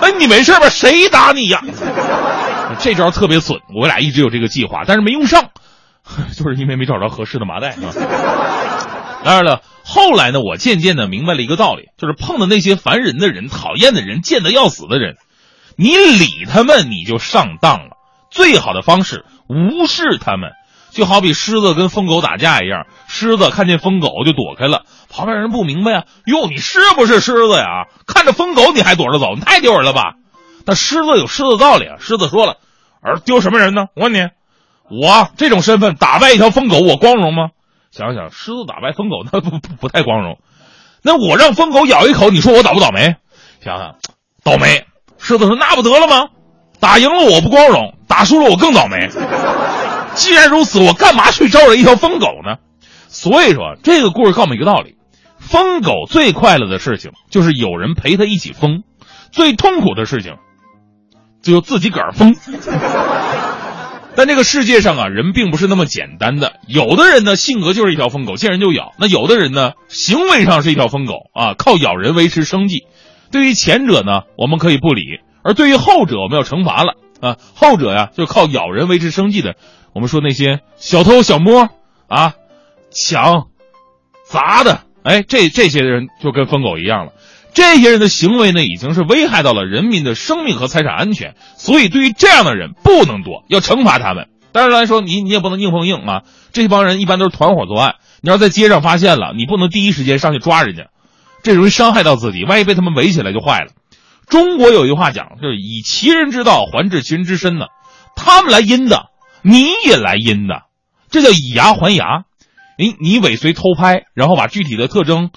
[0.00, 0.68] 哎，你没事吧？
[0.70, 1.60] 谁打你呀？”
[2.80, 5.50] 这招特别损，我俩一直有这个计划，但是没用上，
[6.36, 7.92] 就是因为没找着合适的麻袋啊。
[9.24, 15.16] 当然了，后来呢，我渐渐的明白了一个道理，就是碰到那些烦人的人、讨厌的人、贱得要死的人，
[15.76, 17.96] 你理他们你就上当了。
[18.30, 20.50] 最好的方式无视他们，
[20.90, 27.86] 就好比狮子跟疯狗打架一样，狮子看见疯狗就躲开了，旁边人不明白呀，哟，你是不是狮子呀？
[28.06, 30.14] 看着疯狗你还躲着走，你太丢人了吧？
[30.64, 32.56] 但狮子有狮子道理啊，狮子说了，
[33.00, 33.86] 而丢什么人呢？
[33.94, 34.28] 我问你，
[34.90, 37.48] 我这种身份打败一条疯狗，我光荣吗？
[37.90, 40.38] 想想，狮子打败疯狗， 那不不不太光荣。
[41.02, 43.16] 那我让疯狗咬一口，你说我倒不倒霉？
[43.60, 43.96] 想想，
[44.44, 44.84] 倒霉。
[45.18, 46.28] 狮子说：“那不得了吗？
[46.80, 49.08] 打赢了我不光荣，打输了我更倒霉。
[50.14, 52.56] 既然如此，我干嘛去招惹一条疯狗呢？”
[53.08, 54.96] 所以说，这个故事告诉我们一个道理：
[55.38, 58.82] 疯狗最快乐的事情就是有人陪他一起疯，
[59.32, 60.36] 最痛苦的事情
[61.42, 62.34] 就自己个儿疯。
[64.18, 66.54] 但这个世界上啊，人并不是那么简单的。
[66.66, 72.82] 有的人呢，性格就是一条疯狗，见人就咬；那有的人呢，行为上是一条疯狗啊，靠咬人维持生计。
[73.30, 77.36] 对于前者呢，我们可以不理；而对于后者，我们要惩罚了啊。
[77.54, 79.54] 后者呀，就靠咬人维持生计的。
[79.94, 81.68] 我们说那些小偷小摸
[82.08, 82.34] 啊，
[82.90, 83.46] 抢、
[84.24, 87.12] 砸的，哎，这这些人就跟疯狗一样了。
[87.54, 94.28] 这些人的行为呢，已经是危害到了人民的生命和财产安全，所以对于这样的人不能多，要惩罚他们。
[94.52, 96.22] 当然来说，你你也不能硬碰硬啊。
[96.52, 100.84] 这帮人一般都是团伙作案，你要在街上发现了，你不能第一时间上去抓人家，
[101.42, 103.72] 这容易伤害到自己，万一被他们围起来就坏了。
[104.28, 107.66] 中国有一句话讲，就是以其人之道还治其人之身呢，
[108.14, 109.06] 他们来阴的，
[109.42, 110.62] 你也来阴的，
[111.10, 112.24] 这叫以牙还牙。
[112.78, 115.30] 你，你尾随偷拍，然后把具体的特征、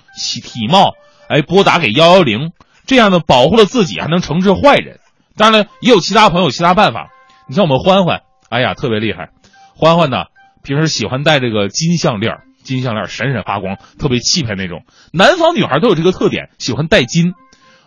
[0.44, 0.94] 体貌。
[1.32, 2.52] 哎，拨打给幺幺零，
[2.86, 5.00] 这样呢保护了自己，还能惩治坏人。
[5.38, 7.10] 当然了，也有其他朋友其他办法。
[7.48, 9.30] 你像我们欢欢，哎呀，特别厉害。
[9.76, 10.26] 欢欢呢，
[10.62, 14.84] 平时喜欢戴这个金项链，金项链闪闪发光，特别气派那种。
[15.14, 17.34] 南方女孩都有这个特点，喜欢戴金。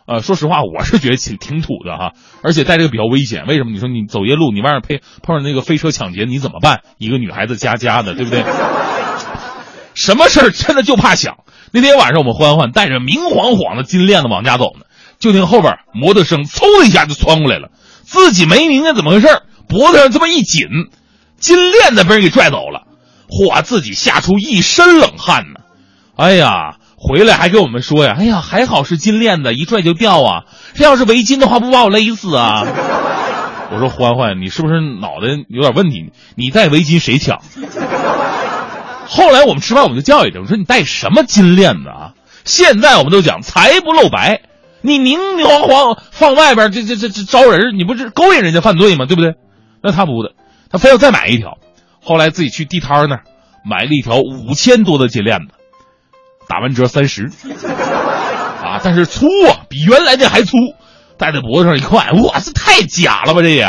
[0.07, 3.47] 呃，说实话，我是觉得挺挺土的哈，而且戴这个比较危险。
[3.47, 3.71] 为什么？
[3.71, 6.83] 你说你走夜路，你外面碰碰上那个飞车抢劫，你怎么办？
[6.99, 8.43] 一个女孩子家家的，对不对？
[9.95, 11.37] 什么事儿真的就怕响。
[11.73, 14.85] 那天晚上，我们欢欢带着明晃晃的金链子往家走呢，
[15.19, 17.71] 就听后边摩托声嗖的一下就窜过来了，
[18.05, 19.27] 自己没明白怎么回事
[19.69, 20.69] 脖子上这么一紧，
[21.39, 22.83] 金链子被人给拽走了，
[23.29, 25.61] 嚯，自己吓出一身冷汗呢。
[26.17, 30.43] 哎呀，回来还跟我们说呀，哎呀，还好是金链子，一拽就掉啊，
[30.75, 32.65] 这要是围巾的话，不把我勒死啊？
[33.73, 36.13] 我说欢欢，你是不是脑袋有点问题？
[36.37, 37.41] 你戴围巾谁抢？
[39.07, 42.13] 后来我们吃饭，我们就教育他，我说你戴什么金链子啊？
[42.45, 44.43] 现在我们都讲财不露白，
[44.83, 49.07] 你明明晃晃放外边，这这这这招人，你不是勾引人家犯罪吗？
[49.07, 49.35] 对不对？
[49.83, 50.33] 那他不的，
[50.71, 51.59] 他非要再买一条。
[52.03, 53.23] 后来自己去地摊那儿
[53.65, 55.55] 买了一条五千多的金链子，
[56.49, 57.31] 打完折三十，
[58.63, 60.57] 啊，但是粗啊，比原来的还粗，
[61.17, 63.67] 戴在脖子上一看，哇，这太假了吧这也。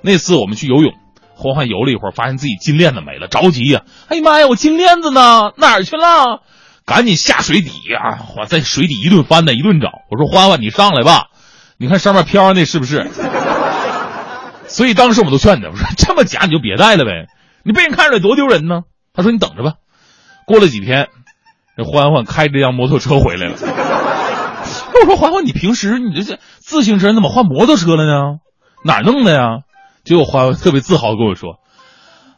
[0.00, 0.92] 那次我们去游泳。
[1.38, 3.82] 欢欢游了一会儿，发现自己金链子没了，着急呀！
[4.08, 5.52] 哎呀妈呀，我金链子呢？
[5.56, 6.42] 哪儿去了？
[6.84, 8.18] 赶紧下水底呀！
[8.36, 9.88] 我在水底一顿翻呢，一顿找。
[10.10, 11.26] 我说欢欢，你上来吧，
[11.78, 13.08] 你看上面飘那是不是？
[14.66, 17.28] 所以当时我们都劝他，我说这么假你就别戴了呗，
[17.62, 18.80] 你被人看出来多丢人呢。
[19.14, 19.74] 他说你等着吧。
[20.44, 21.08] 过了几天，
[21.76, 23.54] 这欢欢开着辆摩托车回来了。
[25.00, 28.38] 我说欢欢，你平时你这这自行车怎么换摩托车了呢？
[28.84, 29.60] 哪弄的呀？
[30.08, 31.56] 结果欢欢特别自豪跟我说：“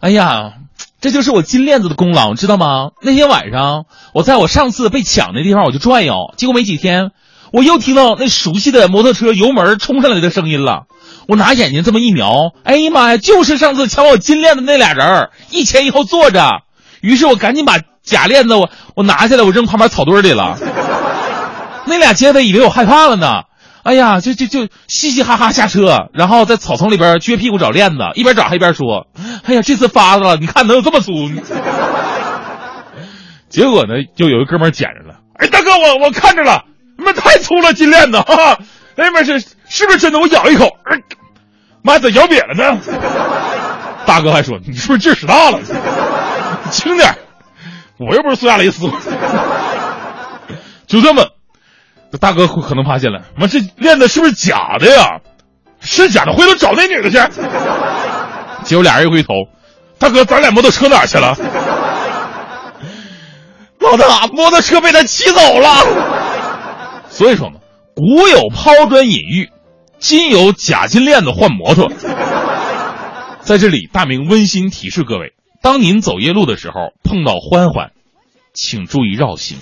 [0.03, 0.55] 哎呀，
[1.01, 2.89] 这就是我金链子的功劳，知道吗？
[3.01, 7.13] 那天晚上我在我上次被抢的地方我就转悠，结果没几天，
[7.53, 10.87] 我又听到那熟悉的摩托车油门冲上来的声音了。
[11.29, 16.63] 我拿眼睛这么一瞄，哎呀妈呀，就是上次抢我金链子那俩人儿，一前一后坐着。
[17.01, 20.59] 于是我赶紧把假链子我我拿下来，我扔旁边草堆里了。
[21.87, 23.43] 那俩劫匪以为我害怕了呢。”
[23.83, 29.07] 哎呀，就就就嘻嘻哈哈下车，然后在草丛里边撅屁股找链子，一边找还一边说
[29.45, 31.13] ：“哎呀，这次发了，你看能有这么粗？”
[33.49, 35.21] 结果呢，就有一哥们捡着了。
[35.35, 36.65] 哎，大哥，我我看着了，
[36.99, 38.59] 妈太粗了，金链子哈哈！
[38.97, 40.19] 哎，没事，是不是真的？
[40.21, 41.01] 我咬一口，哎，
[41.83, 42.79] 妈咋咬瘪了呢？
[44.07, 45.59] 大哥还说：“你是不是劲使大了？
[46.71, 47.17] 轻点，
[47.99, 48.87] 我又不是苏亚雷斯。
[50.87, 51.27] ”就这么。
[52.13, 55.21] 这大哥可能发现了，妈这链子是不是假的呀？
[55.81, 57.19] 是假的，回头找那女的去。
[58.65, 59.33] 结果俩人一回头，
[59.99, 61.37] 大哥，咱俩摩托车哪去了？
[63.79, 65.87] 老大，摩托车被他骑走了。
[67.09, 67.61] 所以说嘛，
[67.95, 69.51] 古有抛砖引玉，
[69.99, 71.91] 今有假金链子换摩托。
[73.41, 75.33] 在这里，大明温馨提示各位：
[75.63, 77.93] 当您走夜路的时候碰到欢欢，
[78.53, 79.57] 请注意绕行。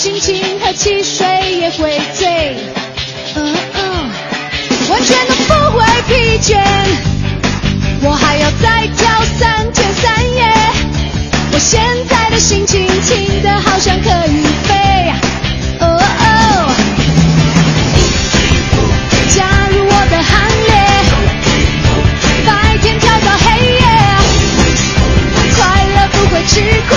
[0.00, 1.26] 心情和汽水
[1.60, 2.56] 也会醉，
[3.36, 4.10] 嗯嗯，
[4.88, 6.58] 完全都不会疲倦。
[8.00, 9.06] 我还要再跳
[9.38, 10.50] 三天三夜，
[11.52, 11.78] 我现
[12.08, 15.12] 在的心情轻的好像可以飞，
[15.80, 16.72] 哦哦，
[19.28, 20.32] 加入我的行
[20.66, 20.72] 列。
[22.46, 23.84] 白天跳到黑夜，
[25.58, 26.54] 快乐不会吃
[26.88, 26.96] 亏，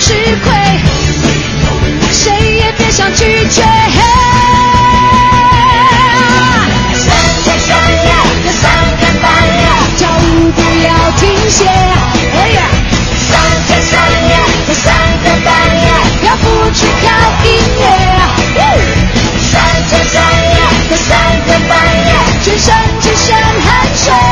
[0.00, 0.50] 吃亏，
[2.10, 3.62] 谁也别想拒绝。
[6.94, 7.06] 三
[7.44, 8.08] 天三夜
[8.42, 8.64] 的三
[8.98, 9.62] 更半夜，
[9.98, 10.88] 跳舞不要
[11.18, 11.66] 停歇。
[11.68, 12.58] 哎呀，
[13.28, 13.30] 三
[13.66, 13.92] 天三
[14.26, 14.32] 夜
[14.66, 14.88] 的三
[15.22, 15.48] 更半
[15.82, 15.86] 夜，
[16.22, 17.06] 跳不只靠
[17.44, 17.48] 音
[17.78, 17.84] 乐。
[19.52, 19.52] 三
[19.86, 20.16] 天三
[20.54, 20.56] 夜
[20.88, 21.08] 的三
[21.46, 21.72] 更半
[22.06, 22.10] 夜，
[22.42, 24.29] 全身只剩汗水。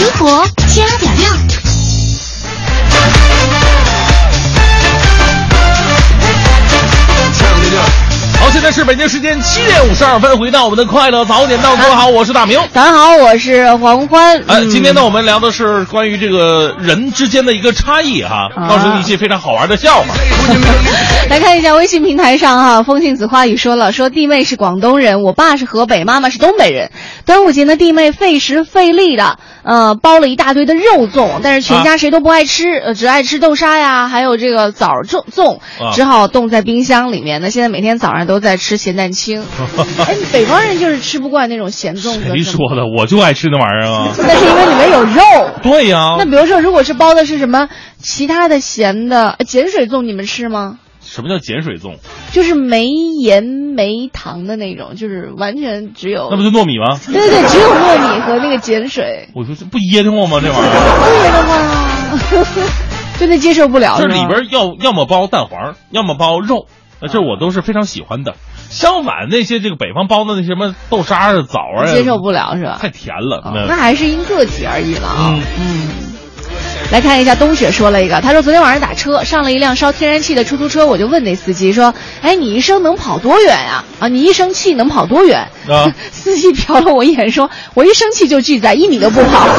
[0.00, 1.28] 生活加点料。
[8.38, 12.58] 好，现在是北京时间七点五十二分，回到我们的快乐早点到，各位好，我是大明。
[12.72, 14.42] 早上好，我是黄欢。
[14.46, 20.06] 呃，嗯今天呢，我们聊的是关于这个人之间的一个差异哈，啊告诉你一些非常好玩的笑话。
[21.28, 26.90] 来看一下微信平台上哈，风信子花语说了，说弟妹是广东人，我爸是河北，妈妈是东北人。
[27.26, 37.40] 端午节呢，弟妹费时费力的，呃，包了一大堆的肉粽，但是全家谁都不爱吃，呃，只爱吃豆沙呀，还有这个枣粽粽，啊只好冻在冰箱里面。
[37.40, 39.42] 那现在每天早上都在吃咸蛋清。
[40.06, 42.20] 哎，北方人就是吃不惯那种咸粽子。
[42.28, 42.82] 谁说的？
[42.96, 44.08] 我就爱吃那玩意儿啊！
[44.18, 45.22] 那是因为里面有肉。
[45.62, 47.68] 对呀、那比如说，如果是包的是什么
[47.98, 50.78] 其他的咸的呃碱水粽，你们吃吗？
[51.12, 51.96] 什么叫碱水粽？
[52.32, 56.96] 就是没盐没糖的那种，就是完全只有那不就糯米吗？
[57.04, 60.38] 对对对，只有糯米和那个碱水，我说这不噎得慌吗？
[60.40, 60.70] 这玩意儿，
[61.24, 61.42] 噎得
[62.46, 62.66] 慌，
[63.18, 63.96] 真的接受不了。
[63.98, 66.66] 这里边要要么包蛋黄，要么包肉，
[67.02, 68.36] 那这我都是非常喜欢的。
[68.70, 72.78] 相反，那些这个北方包的那什么豆沙啊、枣啊，接受不了是吧？
[72.80, 73.42] 太甜了。
[73.44, 75.34] 哦那还是因个体而异了啊。
[75.34, 75.88] 嗯嗯。
[76.90, 84.08] 来看一下，冬雪说了一个，他说昨天晚上打车上了一辆烧天然气的出租车，我就问那司机说：“哎，你一生能跑多远呀、啊？
[84.08, 89.46] 你一生气能跑多远？”啊 司机瞟了我一眼，说：“我一生气就拒载，一米都不跑。”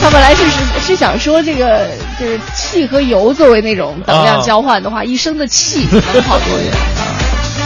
[0.00, 1.86] 他本来是是是想说这个
[2.18, 6.72] 就是气和油作为那种等量啊交换的话，一生的气能跑多远？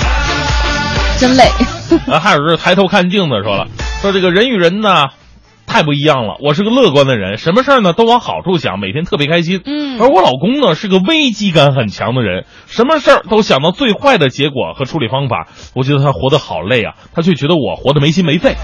[1.18, 1.50] 真累。
[2.10, 3.68] 啊，还有是抬头看镜子说了，
[4.02, 5.06] 说这个人与人呢。
[5.76, 9.60] 太不一样了，我是个乐观的人，什么事儿呢都往好处想，每天特别开心。
[9.66, 15.48] 嗯而我老公呢是个危机感很强的人，什么事儿都想到最坏的结果和处理方法。
[15.74, 18.54] 我觉得他活得好累啊，他却觉得我活得没心没肺。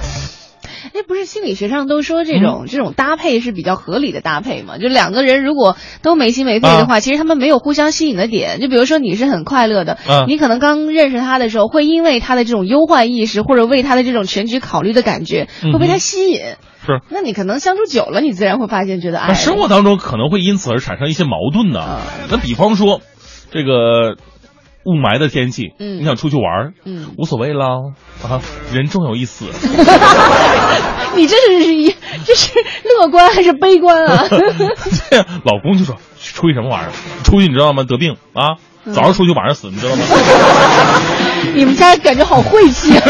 [0.94, 4.78] 哎，不是心理学上都说这种、这种搭配是比较合理的搭配嘛？
[4.78, 8.60] 就两个人如果都没心没肺的话，其实他们没有互相吸引的点。
[8.60, 16.40] 就比如说你是很快乐的，啊你可能刚认识他的时候，会因为他的这种忧患意识或者为他的这种全局考虑的感觉，会被他吸引。
[16.84, 17.00] 是。
[17.08, 22.00] 那你可能相处久了，你自然会发现觉得哎，那生活当中可能会因此而产生一些矛盾的。
[22.30, 23.00] 那比方说，
[23.50, 24.16] 这个
[24.84, 27.66] 雾霾的天气，嗯你想出去玩儿，嗯，无所谓啦，
[28.22, 28.40] 啊，
[28.72, 29.46] 人终有一死。
[31.14, 32.50] 你这是一这是
[32.84, 34.24] 乐观还是悲观啊？
[34.30, 36.90] 对呀，老公就说出去什么玩意儿？
[37.22, 37.82] 出去你知道吗？
[37.84, 40.02] 得病啊，嗯早上出去晚上死，你知道吗？
[41.54, 43.04] 你们家感觉好晦气，啊，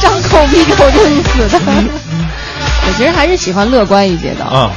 [0.00, 1.60] 张口闭口就是死的。
[2.86, 4.44] 我其实还是喜欢乐观一些的。
[4.44, 4.70] 啊，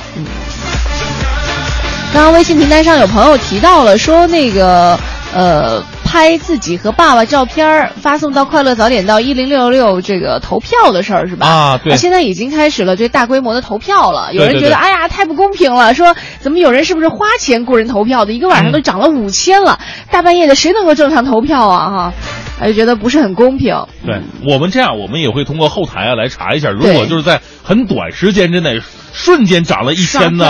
[2.13, 4.97] 刚刚微信平台上有朋友提到了，说那个
[5.33, 5.83] 呃，
[6.13, 11.47] 拍自己和爸爸照片儿发送到快乐早点到一零六六这个投票的事儿是吧？
[11.47, 14.31] 啊对现在已经开始了这大规模的投票了。
[14.31, 18.31] 有人对对对觉得哎呀太不公平了，说怎么有人是不是花钱雇人投票的？
[18.31, 19.79] 一个晚上都涨了五千了，
[20.11, 21.89] 大半夜的谁能够正常投票啊？
[21.89, 22.13] 哈，
[22.63, 23.75] 他就觉得不是很公平。
[24.05, 28.79] 对我们这样，我们也会通过后台啊来查一下，如果就是在很短时间之内
[29.11, 30.45] 瞬间涨了一千的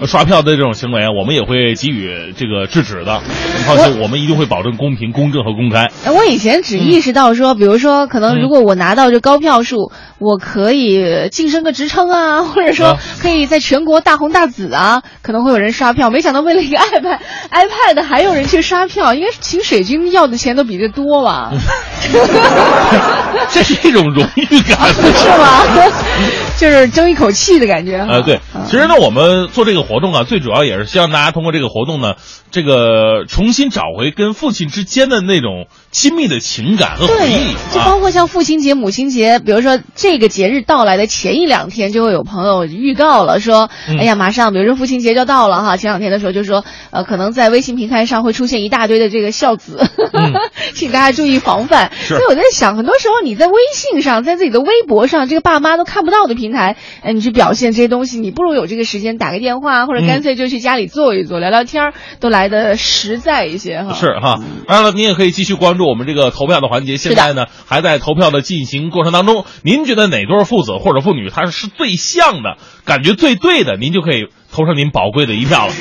[0.00, 3.20] 的刷票的这种行为啊，我们也会给予这个制止的。
[3.26, 5.90] 你放心，我们一定会保证公平、公正和公开。
[6.06, 16.10] 哎我以前只意识到说，比如说，可能如果我拿到这高票数，我可以晋升个职称啊，或者说啊可以在全国大红大紫啊，可能会有人刷票。
[16.10, 17.18] 没想到为了一个 iPad
[17.50, 21.52] iPad 还有人去刷票，应该是请水军要的钱都比这多吧？
[23.50, 25.62] 这是一种荣誉感，是吗？
[26.58, 27.98] 就是争一口气的感觉。
[27.98, 32.14] 呃，对，其实呢，我们做这个活动啊，最主要也是希望大家通过这个活动呢，
[32.50, 37.56] 这个重新找回跟父亲之间的那种亲密的情感和回对忆，啊。
[37.72, 45.76] 就包括像父亲节、母亲节，比如说这个节日到来的前一两天，就会有朋友预告了，说，嗯哎呀，马上，比如说父亲节就到了哈。
[45.76, 49.88] 前两天的时候就说，呃，可能在微信平台上会出现一大堆的这个孝子，
[50.74, 51.90] 请大家注意防范。
[52.06, 63.94] 所以我在想，很多时候你在微信上，在自己的微博上，这个爸妈都看不到的平台，哎，你去表现这些东西，你不如有这个时间打个电话，或者干脆就去家里坐一坐，聊聊天儿，都来的实在一些哈。
[63.94, 66.96] 是哈，当然了，你也可以继续关注我们这个投票的环节。
[66.96, 69.44] 现在呢，还在投票的进行过程当中。
[69.62, 75.72] 您觉得哪对父子或者父女他是最像的，感觉最对的，您就可以投上您宝贵的一票了。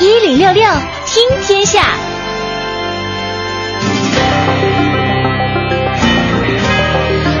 [0.00, 0.62] 一零六六
[1.06, 1.82] 听天下，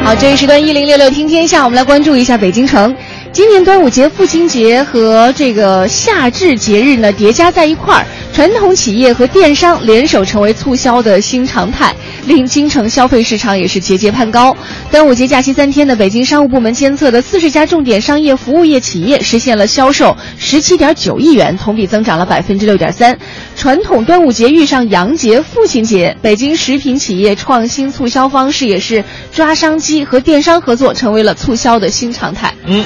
[0.02, 2.94] 好，这一时段一零六六听天下，我们来关注一下北京城。
[3.34, 11.92] 今年端午节、父亲节和这个夏至节日呢叠加在一块儿，传统企业和电商联手成为促销的新常态，
[12.28, 14.56] 令京城消费市场也是节节攀高。
[14.88, 23.18] 端午节假期三天呢，北京商务部门监测的四十家重点商业服务业企业实现了销售十七点九亿元，同比增长了百分之六点三。
[23.56, 32.54] 传统端午节遇上洋节、父亲节，北京食品企业创新促销方式也是抓商机和电商合作，成为了促销的新常态。
[32.66, 32.84] 嗯，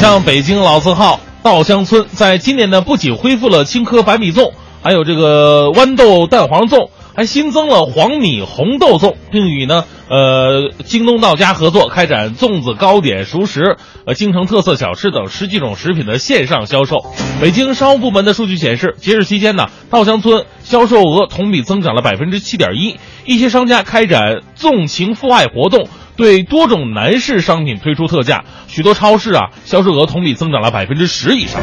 [0.00, 13.76] 像北京老字号稻香村，在今年呢，不仅恢复了青稞白米粽，还有这个豌豆蛋黄粽，还新增了黄米红豆粽，并与呢呃京东到家合作开展粽子、糕点、熟食、
[14.06, 16.96] 呃京城特色小吃等十几种食品的线上销售。
[17.40, 25.88] 北京商务部门的数据显示，节日期间呢，稻香村销售额同比增长了百分之七点一，一些商家开展纵情父爱活动。
[26.16, 31.60] 对多种男士商品推出特价，许多超市啊销售额同比增长了百分之十以上。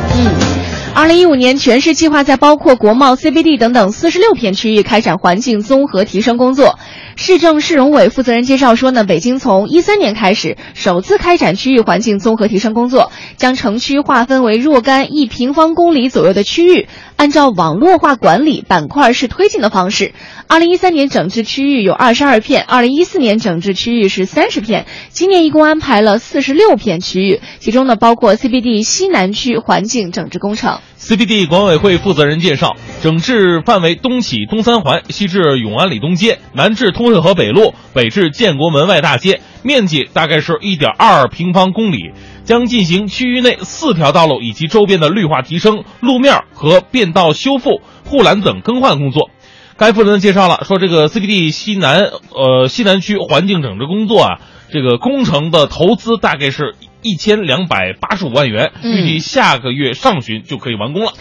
[0.95, 6.77] 二零一五年，全市计划在包括国贸、CBD 等等四十六片区域开展环境综合提升工作。
[7.15, 20.13] 市政市容委负责人介绍说呢，北京从一三年开始首次开展区域环境综合提升工作，将城区划分为若干一平方公里左右的区域，按照网络化管理、板块式推进的方式。
[20.47, 30.79] 二零一三年整治区域有二十二片，二零一四年整治区域是三十片，今年一共安排了四十六片区域，其中呢包括 CBD 西南区环境整治工程。
[30.99, 42.13] CBD 管委会负责人介绍，整治范围东起东三环，西至永安里东街，南至通惠河北路，北至建国门外大街，面积大概是一点二平方公里，
[42.45, 49.29] 将进行区域内四条道路以及周边的绿化提升、路面和变道修复、护栏等更换工作。
[49.75, 54.39] 该负责人介绍了，说这个 CBD 西南呃西南区环境整治工作啊，
[54.71, 61.13] 这个工程的投资大概是一千两百八十五万元，嗯预计下个月上旬就可以完工了。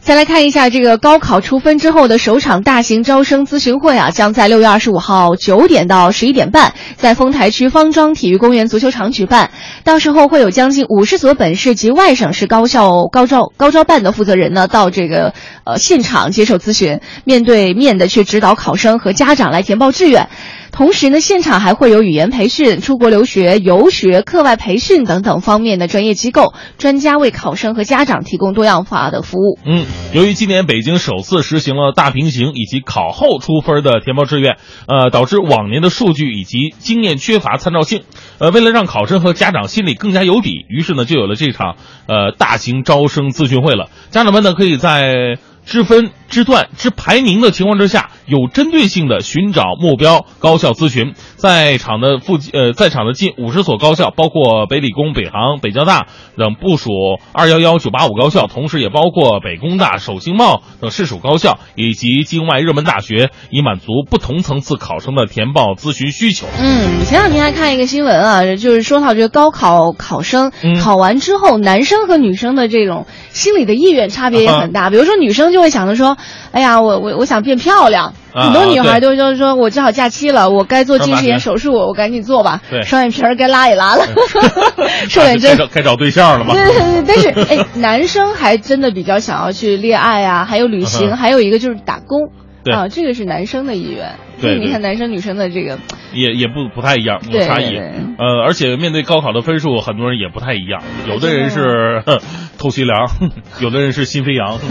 [0.00, 9.50] 再来看一下这个高考出分之后的首场大型招生咨询会啊，将在六月二十五号九点到十一点半，在丰台区方庄体育公园足球场举办。
[9.82, 20.28] 到时候会有将近五十所本市及外省市高校高招高招办的负责人呢，到这个呃现场接受咨询，面对面的去指导考生和家长来填报志愿。
[20.76, 29.58] 同时呢，现场还会有语言培训、出国留学、游学、课外培训等等方面的专业机构专家为考生和家长提供多样化的服务。
[29.64, 38.02] 嗯，由于今年北京首次实行了大平行以及考后出分的填报志愿，呃，导致往年的数据以及经验缺乏参照性。
[38.38, 43.88] 呃，为了让考生和家长心里更加有底，于是呢，就有了这场呃大型招生咨询会了。
[44.10, 51.14] 家长们呢，可以在知分、知段、之排名的情况之下，有针对性的寻找目标高校咨询。
[51.36, 56.06] 在场的附近呃，在场的近五十所高校，包括北理工、北航、北交大
[56.36, 56.90] 等部属
[57.32, 66.46] 二幺幺、九八五高校，同时也包括北工大、首经贸等市属高校以及境外热门大学，以满足不同层次考生的填报咨询需求。
[66.58, 74.90] 嗯，前两天还看一个新闻啊，就是说到这个高考考生、嗯考完之后，男生和女生的这种心理的意愿差别也很大。
[74.90, 76.15] 比如说女生就会想着说，
[76.52, 78.12] 哎呀，我我我想变漂亮。
[78.32, 82.60] 啊很多女孩对都就是说我正好假期了，我该做近视眼手术，我赶紧做吧。
[82.70, 84.04] 对双眼皮儿该拉也拉了，
[85.08, 86.52] 瘦脸针该找对象了吗？
[86.52, 92.28] 对对对，但是哎，男生还真的比较想要去恋爱啊，还有旅行，还有一个就是打工。
[92.62, 94.16] 对啊，这个是男生的意愿。
[94.40, 95.78] 对你看男生女生的这个，
[96.12, 97.74] 也也不不太一样，有差异。
[98.18, 100.82] 呃，而且面对高考的分数，很多人也不太一样。
[101.08, 102.02] 有的人是
[102.66, 103.08] 哼偷袭梁，
[103.60, 104.58] 有的人是心飞扬。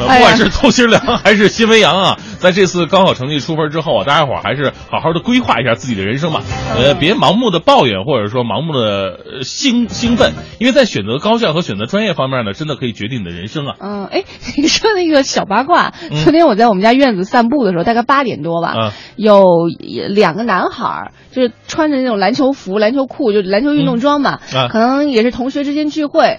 [0.00, 6.42] 不管是透心凉还是心飞扬啊，在这次高考成绩出分之后啊，大家伙儿还是好好的规划一下自己的人生吧。
[6.74, 13.74] 呃，别盲目的抱怨，或者说盲目的呃兴兴奋，因为在选择高校和选择专业方面呢，真的可以决定你的人生啊。
[13.78, 14.24] 嗯，哎，
[14.56, 19.44] 你说那个小八卦，嗯昨天我在我们家院子散步的时候，大概八点多吧，嗯有
[20.08, 26.38] 两个男孩儿，就是穿着那种篮球服、篮球裤，就篮球运动装嘛，啊可能也是同学之间聚会。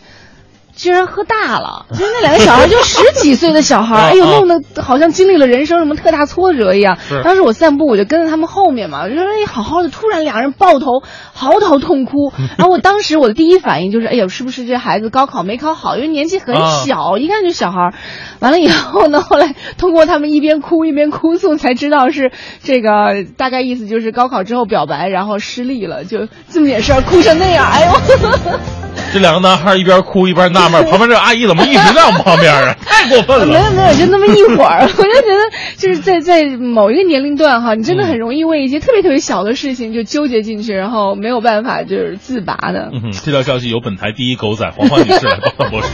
[0.75, 6.97] 居然喝大了，其实那两个小孩，就十几岁的小孩，啊 哎呦，啊弄得好像经历了人生什么特大挫折一样。
[7.23, 11.01] 当时我散步，我就跟在他们后面嘛，我就说哎，好好的，突然两人抱头
[11.33, 12.31] 嚎啕痛哭。
[12.57, 15.95] 然后我当时我的第一反应就是，哎呦，是不是这孩子高考没考好？
[15.97, 17.93] 因为年纪很啊小，一看就小孩儿。
[18.39, 22.31] 完了以后呢，后来通过他们一边哭一边哭诉，才知道是
[22.63, 28.80] 这个大概意思就是高考之后表白，然后失利了，就这么点事儿，哭成那样，哎呦。
[29.13, 32.75] 这两个男孩一边哭一边纳闷， 旁边这个阿姨怎么一直在我们旁边啊？
[32.85, 33.45] 太过分了！
[33.45, 42.89] 没有没有，就那么一会儿， 我就觉得就是在在某一个年龄段哈，你真的很容易为一些特别特别小的事情就纠结进去，然后没有办法就是自拔的。
[42.93, 45.27] 嗯哼，这条消息由本台第一狗仔黄欢女士
[45.69, 45.87] 播出。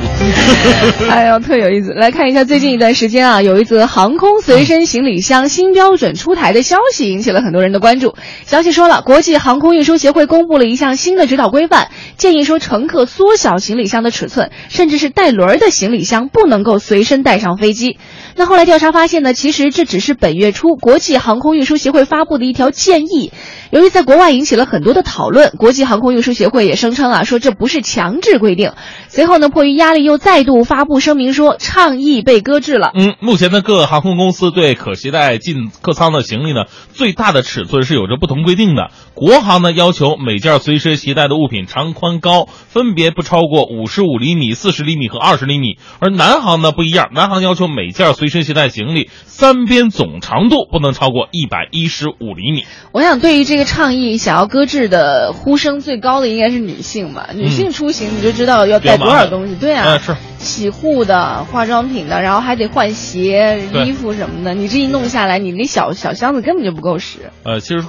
[1.10, 1.94] 哎呦，特有意思！
[1.94, 8.16] 来看一下最近一段时间啊，有一则航空随身行李箱新标准出台的消息，引起了很多人的关注。
[8.46, 18.00] 消息说了，国际航空运输协会公布了一项新的指导规范，建议说乘客缩小行李箱的尺寸，甚至是带轮儿的行李箱不能够随身带上飞机。
[18.36, 23.32] 那后来调查发现呢，其实这只是本月初国际航空运输协会发布的一条建议。
[23.72, 28.74] 由于在国外引起了很多的讨论，国际航空运输协会也声称啊，说这不是强制规定。
[29.10, 32.92] 随后呢，迫于压力又再度发布声明说，倡议被搁置了。
[32.96, 38.92] 嗯，目前呢，各航空公司对可携带进客舱的行李呢，最大的尺寸是有着不同规定的。
[39.14, 42.48] 国航呢要求每件随身携带的物品长宽高
[42.78, 52.66] 分别不超过五十五厘米、四十厘米和二十厘米，而南航呢不一样，南航要求每件随身携带行李三边总长度不能超过一百一十五厘米。
[52.92, 57.30] 我想，对于这个倡议想要搁置的呼声最高的应该是女性吧？
[57.34, 64.54] 女性出行你就知道要带多少东西，对啊，嗯是洗护的、化妆品的，然后还得换鞋、衣服什么的。
[64.54, 67.32] 你这一弄下来，你那小小箱子根本就不够使。
[67.44, 67.84] 呃，其实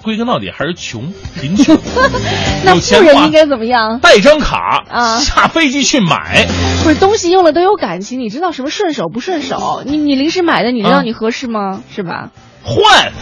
[0.00, 1.76] 归根到底还是穷，贫穷。
[2.64, 4.00] 那富人应该怎么样？
[4.00, 6.46] 带张卡啊下飞机去买。
[6.82, 9.82] 不是东西用了都有感情，你知道什么顺手不顺手？
[9.84, 11.82] 你你临时买的，你知道啊你合适吗？
[11.94, 12.30] 是吧？
[12.64, 13.12] 换，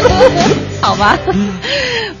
[0.80, 1.18] 好吧，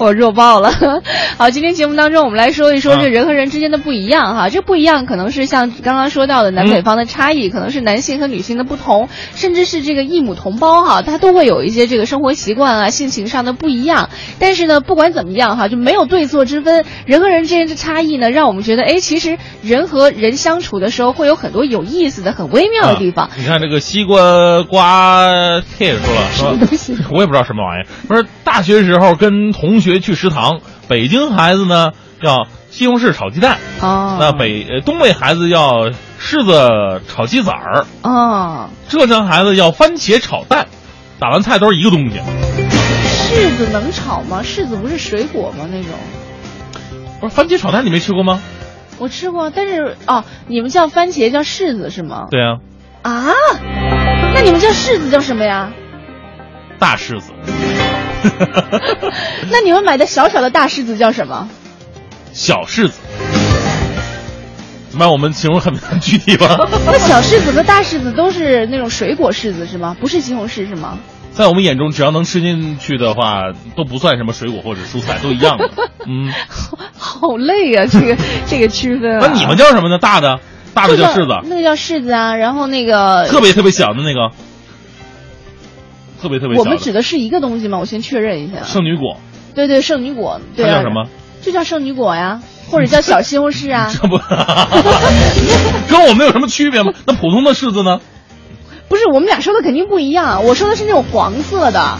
[0.04, 0.72] 我弱爆了。
[1.36, 4.48] 好，今天节目当中，我们来说一说啊这人和人之间的不一样哈。
[4.48, 14.08] 这不一样可能是像刚刚说到的南北方的差异，可能是男性和女性的不同，甚至是这个异母同胞哈，他都会有一些这个生活习惯啊、性情上的不一样。
[14.38, 16.84] 但是呢，不管怎么样哈，就没有对错之分。
[17.04, 23.26] 人和人之间的差异呢，让我们觉得，哎，其实人和人相处的时候会有很多有意思的、很微妙的地方。
[23.26, 25.28] 啊你看这个西瓜瓜
[25.76, 28.22] 贴说了，说东西我也不知道什么玩意儿。
[28.22, 40.68] 说大学时候跟同学去食堂，北京孩子呢要西红柿炒鸡蛋，哦，那北呃东北孩子要柿子炒鸡仔儿，哦，浙江孩子要番茄炒蛋，
[41.18, 42.20] 打完菜都是一个东西。
[43.32, 44.42] 柿子能炒吗？
[44.44, 45.66] 柿子不是水果吗？
[45.70, 45.90] 那种
[47.20, 48.40] 不是番茄炒蛋，你没吃过吗？
[48.98, 52.26] 我吃过，但是哦，你们叫番茄叫柿子是吗？
[52.30, 52.58] 对啊，
[53.02, 53.32] 啊，
[54.34, 55.72] 那你们叫柿子叫什么呀？
[56.78, 57.32] 大柿子，
[59.50, 61.48] 那你们买的小小的大柿子叫什么？
[62.32, 62.94] 小柿子。
[64.90, 65.12] 怎么样？
[65.12, 66.56] 我们形容很很具体吧？
[66.86, 69.96] 那小柿子和大柿子都是那种水果柿子是吗？
[70.00, 70.98] 不是西红柿是吗？
[71.32, 75.70] 在我们眼中，只要能吃进去的话，都不算什么水果或者蔬菜，都一样的。
[76.08, 76.32] 嗯，
[76.98, 78.16] 好累啊，这个
[78.46, 79.18] 这个区分、啊。
[79.22, 79.98] 那你们叫什么呢？
[79.98, 80.40] 大的，
[80.74, 82.34] 大的叫柿子，那个叫柿子啊。
[82.34, 84.32] 然后那个特别特别小的那个，
[86.20, 86.62] 特别特别小。
[86.62, 87.78] 我们指的是一个东西吗？
[87.78, 88.62] 我先确认一下。
[88.64, 89.16] 圣女果。
[89.54, 90.40] 对对，圣女果。
[90.56, 91.08] 对它叫什么？
[91.42, 93.90] 就叫圣女果呀，或者叫小西红柿啊。
[93.94, 94.18] 这不，
[95.88, 96.92] 跟我们有什么区别吗？
[97.06, 98.00] 那普通的柿子呢？
[98.88, 100.44] 不是，我们俩说的肯定不一样。
[100.44, 101.98] 我说的是那种黄色的，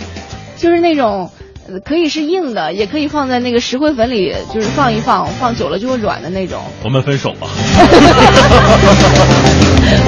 [0.56, 1.39] 就是那种呃
[1.84, 6.60] 可以是硬的，也可以放在那个石灰粉里，就是放一放，放久了就会软的那种。
[6.84, 7.46] 我们分手吧。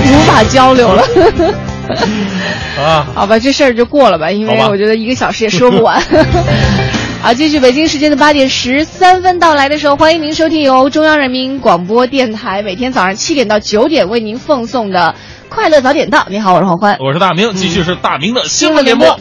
[0.05, 1.03] 无法交流了。
[2.79, 6.03] 啊，好吧，这事儿就过了吧，因为我觉得一个小时也说不完。
[7.21, 15.15] 好，继续北京时间的八点十三分到来的时候，欢迎您收听由中央人民广播电台每天早上七点到九点为您奉送的。
[15.49, 19.21] 快乐早点到，你好，我是黄欢，我是大明，继续是大明的新闻联播，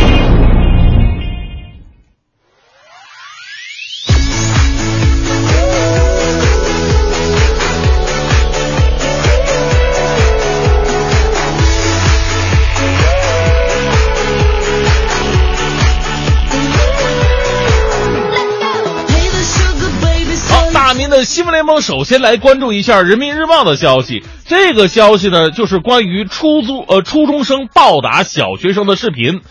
[21.41, 24.23] 新闻联盟首先来关注一下《人民日报》的消息。
[24.45, 29.41] 这个消息呢，就是关于出租呃初中生暴打小学生的视频，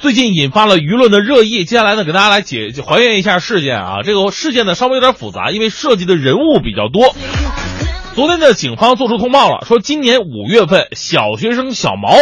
[0.00, 1.64] 最近引发了舆论的热议。
[1.64, 3.98] 接下来呢，给大家来解还原一下事件啊。
[4.02, 7.14] 这个事件呢稍微有点复杂，因为涉及的人物比较多。
[8.16, 12.16] 昨天呢，警方做出通报了，说今年五月份，小学生小毛，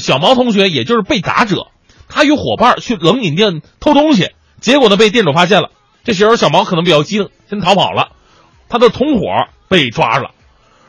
[0.00, 1.68] 小毛同学也就是被打者，
[2.08, 4.30] 他与伙伴去冷饮店偷东西，
[4.60, 5.70] 结果呢被店主发现了。
[6.02, 8.08] 这时候小毛可能比较激动，先逃跑了。
[8.70, 9.26] 他的同伙
[9.68, 10.30] 被抓了，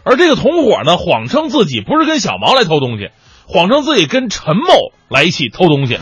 [0.04, 3.10] 而这个同伙呢，谎称自己不是跟小毛来偷东西，
[3.48, 5.98] 谎称自己跟陈某来一起偷东西。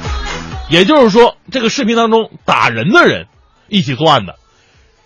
[0.70, 3.26] 也就是说，这个视频当中打人的人
[3.70, 4.36] 一起作案的。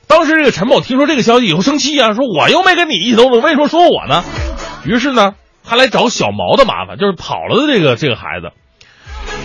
[0.08, 4.24] 当时这个陈某听说这个消息以后生气啊，说我又没跟你一起偷东西，为什么说我呢？
[4.84, 8.52] 于是呢，他来找小毛的麻烦，就是跑了的这个这个孩子。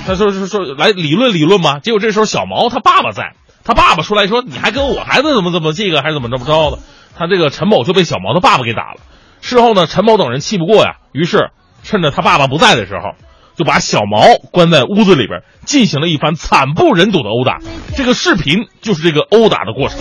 [0.07, 1.79] 他说说说来理论理论嘛。
[1.79, 6.79] 结果这时候小毛他爸爸在，他爸爸出来说你还跟我孩子怎么怎么这个还是怎么怎么着的。
[7.19, 9.01] 他这个陈某就被小毛的爸爸给打了。
[9.41, 11.51] 事后呢，陈某等人气不过呀，于是
[11.83, 13.15] 趁着他爸爸不在的时候，
[13.57, 17.59] 就把小毛关在屋子里边，进行了一番惨不忍睹的殴打。
[17.97, 19.99] 这个视频就是这个殴打的过程。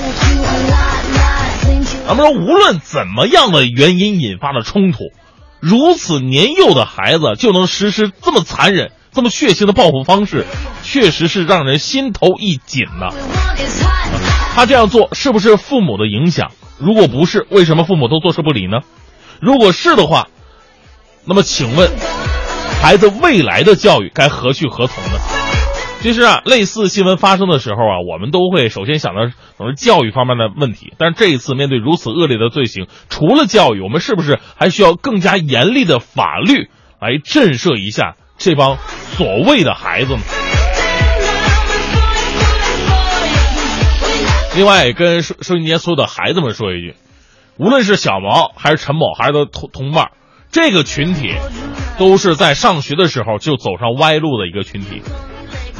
[2.08, 5.00] 咱们说，无论怎么样的原因引发的冲突，
[5.60, 10.46] 如此年幼的孩子就能实施这么残忍、这么血腥的报复方式，
[10.84, 13.10] 确实是让人心头一紧呐。
[14.58, 16.50] 他这样做是不是父母的影响？
[16.80, 18.80] 如果不是，为什么父母都坐视不理呢？
[19.40, 20.30] 如果是的话，
[21.28, 21.92] 那么请问，
[22.82, 25.20] 孩子未来的教育该何去何从呢？
[26.02, 30.92] 其实啊，类似新闻发生的时候啊，我们都会首先想到可是教育方面的问题。
[30.98, 38.78] 但是这一次面对如此恶劣的罪行，除了教育，我们是不是还需要更加严厉的法律来震慑一下这帮
[39.18, 40.22] 所谓的孩子呢？
[44.58, 46.96] 另外，跟收收音机前所有的孩子们说一句：
[47.58, 50.10] 无论是小毛还是陈某，还是他同同伴，
[50.52, 51.36] 这个群体
[52.00, 55.04] 都是在上学的时候就走上歪路的一个群体。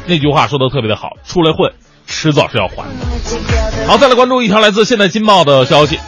[0.06, 1.72] 那句话说的特别的好，出来混，
[2.06, 3.88] 迟早是要还的。
[3.88, 5.98] 好，再来关注一条来自《现代金报》的消息：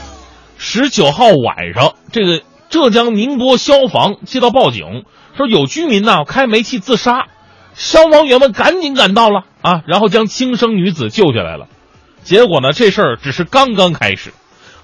[0.56, 5.02] 十九号晚上，这个浙江宁波消防接到报警，
[5.36, 7.26] 说有居民呢开煤气自杀，
[7.74, 11.66] 消防员们赶紧赶到了啊，然后将轻生女子救下来了。
[12.24, 14.32] 结果呢，这事儿只是刚刚开始。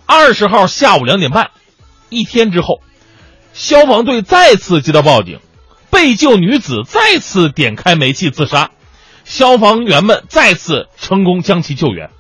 [0.07, 1.51] 二十号下午两点半，
[2.11, 2.81] 一天之后，
[3.53, 5.41] 消防队再次接到报警，
[5.91, 8.71] 被救女子再次点开煤气自杀，
[9.25, 12.11] 消防员们再次成功将其救援，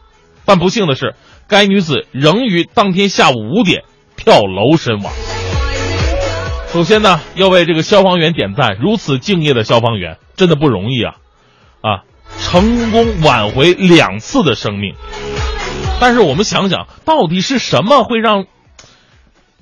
[0.44, 1.14] 但不幸的是，
[1.46, 3.84] 该女子仍于当天下午五点
[4.16, 5.12] 跳楼身亡。
[6.72, 11.14] 首先呢，要为这个消防员点赞，如此敬业的消防员真的不容易啊，
[12.41, 14.95] 成功挽回两次的生命。
[16.01, 18.45] 但是我们想想，到底是什么会让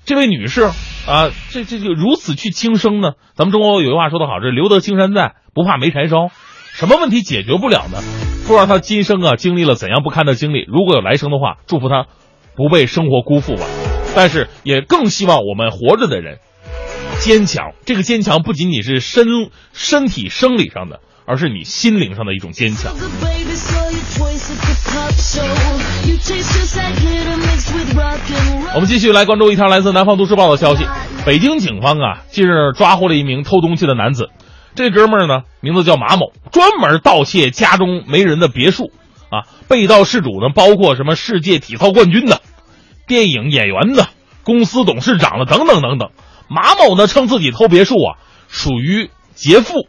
[0.04, 0.62] 这位女士
[1.06, 3.12] 啊，这这就如此去轻生呢？
[3.36, 6.28] 咱们中国有句话说得好，这留得青山在，不怕没柴烧。
[6.72, 7.98] 什么问题解决不了呢？
[8.46, 10.64] 不知道她今生啊经历了怎样不堪的经历。
[10.66, 12.06] 如果有来生的话，祝福她
[12.56, 13.64] 不被生活辜负吧。
[14.16, 16.38] 但是也更希望我们活着的人
[17.20, 17.72] 坚强。
[17.86, 19.26] 这个坚强不仅仅是身
[19.72, 22.92] 身体生理上的，而是你心灵上的一种坚强。
[28.74, 30.86] 我们继续来关注一条来自南方都市报的消息：
[31.24, 34.30] 北京警方啊，近日抓获了一名偷东西的男子。
[34.74, 38.90] 这哥们儿呢，名字叫马某，专门盗窃家中没人的别墅。
[39.30, 42.40] 啊，被盗事主呢，包括什么世界体操冠军的、
[43.06, 44.08] 电影演员的、
[44.44, 46.10] 公司董事长的等等等等。
[46.48, 48.18] 马某呢，称自己偷别墅啊，
[48.48, 49.86] 属于劫富。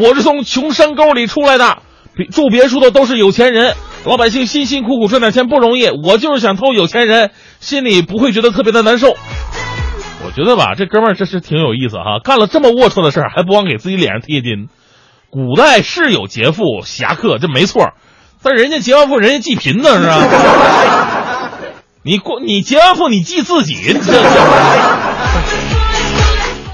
[0.00, 1.78] 我是从穷山沟里出来的，
[2.30, 3.74] 住别墅的都是有钱人，
[4.04, 7.30] 老百姓辛辛苦苦赚点钱不容易，我就是想偷有钱人，
[7.60, 9.16] 心里不会觉得特别的难受。
[10.24, 14.68] 我觉得吧，这哥们儿这是挺有意思哈，干了这么龌龊的事儿，还不忘给自己脸上贴金。
[15.30, 17.92] 古代是有劫富侠客，这没错，
[18.42, 21.50] 但人家劫完富，人家济贫呢，是吧？
[22.02, 24.22] 你过你劫完富，你济自己，这这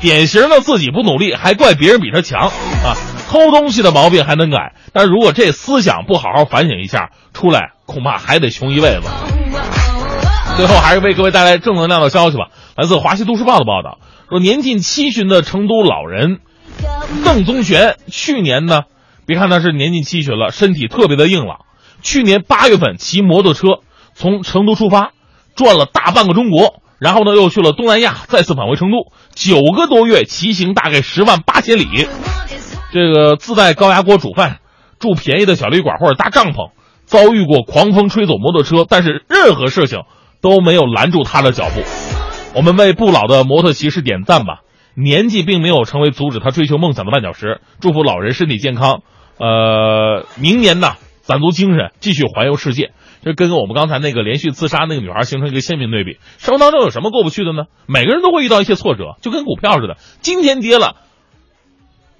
[0.02, 2.98] 典型的自己不努力，还怪别人比他强啊！
[3.30, 9.02] 偷东西的毛病还能改，但如果这思想不好好反省一下，出来恐怕还得穷一辈子。
[10.56, 12.48] 最后还是为各位带来正能量的消息吧。
[12.76, 16.40] 来自《华西都市报》的报道说，年近七旬的成都老人
[17.24, 18.82] 邓宗玄，去年呢，
[19.24, 21.60] 别看他是年近七旬了，身体特别的硬朗。
[22.02, 23.78] 去年八月份骑摩托车
[24.14, 25.12] 从成都出发，
[25.54, 31.86] 转了大半个中国，然后呢又去了东南亚，再次返回成都，九个多月骑行大概十万八千里。
[32.92, 34.58] 这个自带高压锅煮饭，
[34.98, 36.70] 住便宜的小旅馆或者搭帐篷，
[37.04, 40.00] 遭遇过狂风吹走摩托车，但是任何事情。
[40.42, 41.84] 都没有拦住他的脚步。
[42.52, 44.62] 我们为不老的摩托骑士点赞吧！
[44.96, 47.60] 年纪并没有成为阻止他追求梦想的绊脚石。
[47.80, 49.02] 祝福老人身体健康，
[49.38, 52.90] 呃，明年呢，攒足精神继续环游世界。
[53.22, 56.18] 这跟我们刚才那个连续自杀那个女孩形成一个鲜明对比。
[56.38, 57.64] 生活当中有什么过不去的呢？
[57.86, 60.96] 每个人都会遇到一些挫折，就跟股票似的，今天跌了，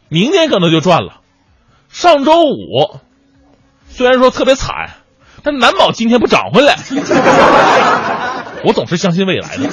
[0.09, 1.21] 明天可能就赚了。
[1.89, 3.01] 上周五
[3.89, 4.91] 虽然说特别惨。
[5.45, 6.77] 但难保今天不涨回来。
[8.65, 9.69] 我总是相信未来的。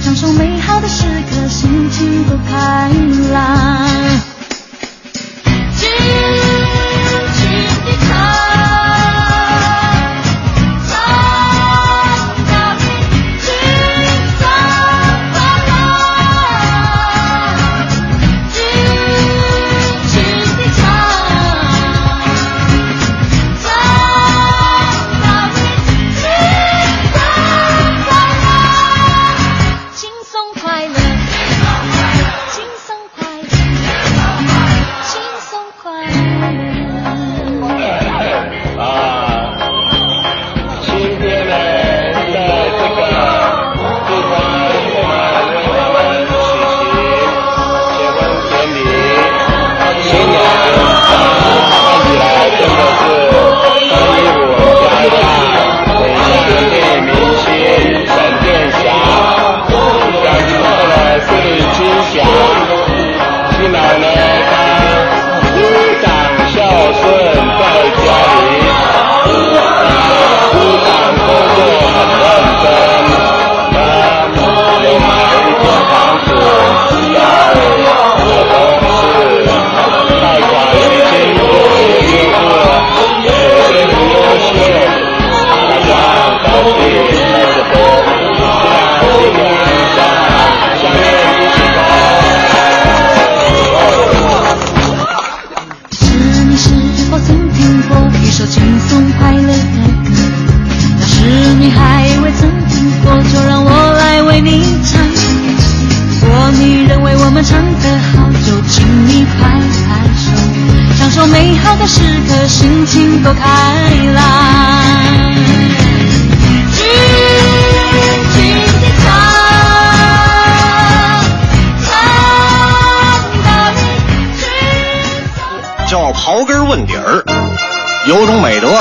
[0.00, 2.88] 享受美好的时刻，心情多开
[3.32, 4.41] 朗。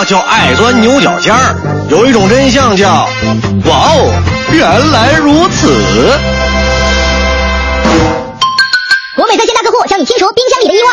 [0.06, 1.56] 叫爱钻牛角尖儿，
[1.89, 3.08] 有一种真相叫
[3.66, 4.12] 哇哦，
[4.52, 5.68] 原来如此。
[9.16, 10.88] 国美在线大客户向你清除冰箱里的异味。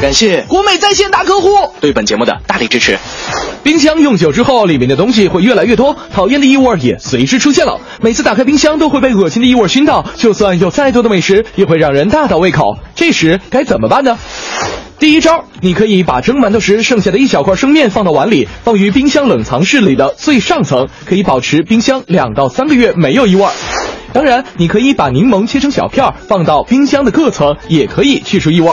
[0.00, 2.98] 感谢国美在线大客户对本节目的大力支持。
[3.62, 7.78] 冰箱用久之后，里面的东西会越来越多，讨厌的异味也随之出现了。
[8.00, 12.76] 每次打开冰箱都会被恶心的异味熏到，就算有再多的美食，也会让人大倒胃口。
[12.96, 14.18] 这时该怎么办呢？
[15.02, 23.44] 第一招，你可以把蒸馒头时剩下的一小块生面放到碗里，放于冰箱冷藏室里的最上层，可以保持冰箱两到三个月没有异味。
[24.12, 28.70] 当然，你可以把柠檬切成小片儿，放到冰箱的各层，也可以去除异味。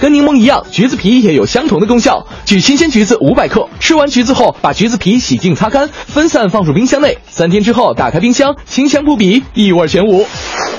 [0.00, 2.26] 跟柠檬一样，橘子皮也有相同的功效。
[2.44, 7.18] 取新鲜橘子五百克，吃完橘子后把橘子皮洗净擦干，分散放入冰箱内。
[7.28, 10.24] 三天之后打开冰箱，清香扑鼻，异味全无。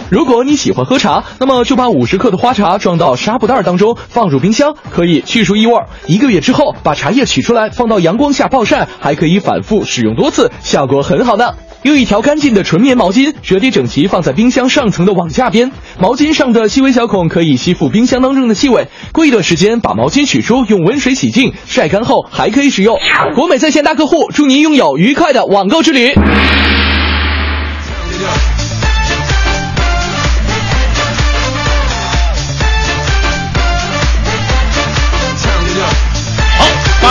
[0.10, 5.74] 如果你喜欢喝茶，那么就把五十克的花茶装到纱布袋当中，放入冰箱，可以去除异味。
[6.08, 11.54] 一个月之后，把茶叶取出来，放到阳光下暴晒，还可以反复使用多次，效果很好呢。
[11.84, 15.72] 用一条干净的纯棉毛巾折叠整齐，放在冰箱上层的网架边。
[16.00, 18.88] 毛巾上的细微小孔可以吸附冰箱当中的气味。
[19.14, 22.98] 过一段时间，把毛巾取出，用温水洗净，晒干后还可以使用。
[23.34, 26.14] 国美在线大客户，祝您拥有愉快的网购之旅。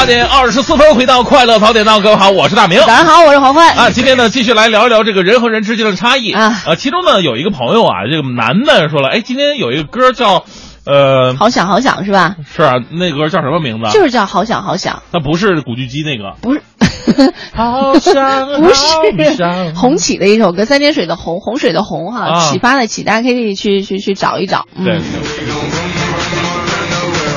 [0.09, 2.81] 点二十四分，回到快乐早点到，各位好，我是大明。
[2.81, 3.69] 早上好，我是黄欢。
[3.77, 6.63] 啊，今天呢，继续来聊一聊这个人和人之间的差异啊。
[6.67, 10.45] 呃，其中呢有一个朋友啊，这个男的说了，哎，今天有一个歌叫，
[10.87, 12.37] 呃，好想好想是吧？
[12.57, 13.91] 是啊，那歌叫什么名字？
[13.93, 15.03] 就是叫好想好想。
[15.13, 16.63] 那不是古巨基那个，不是，
[17.55, 24.65] 好想 不好是想 红起的一首歌，三点水的红，洪水的洪哈，啊启发的启，大家可以去去去找一找。
[24.75, 25.01] 嗯对，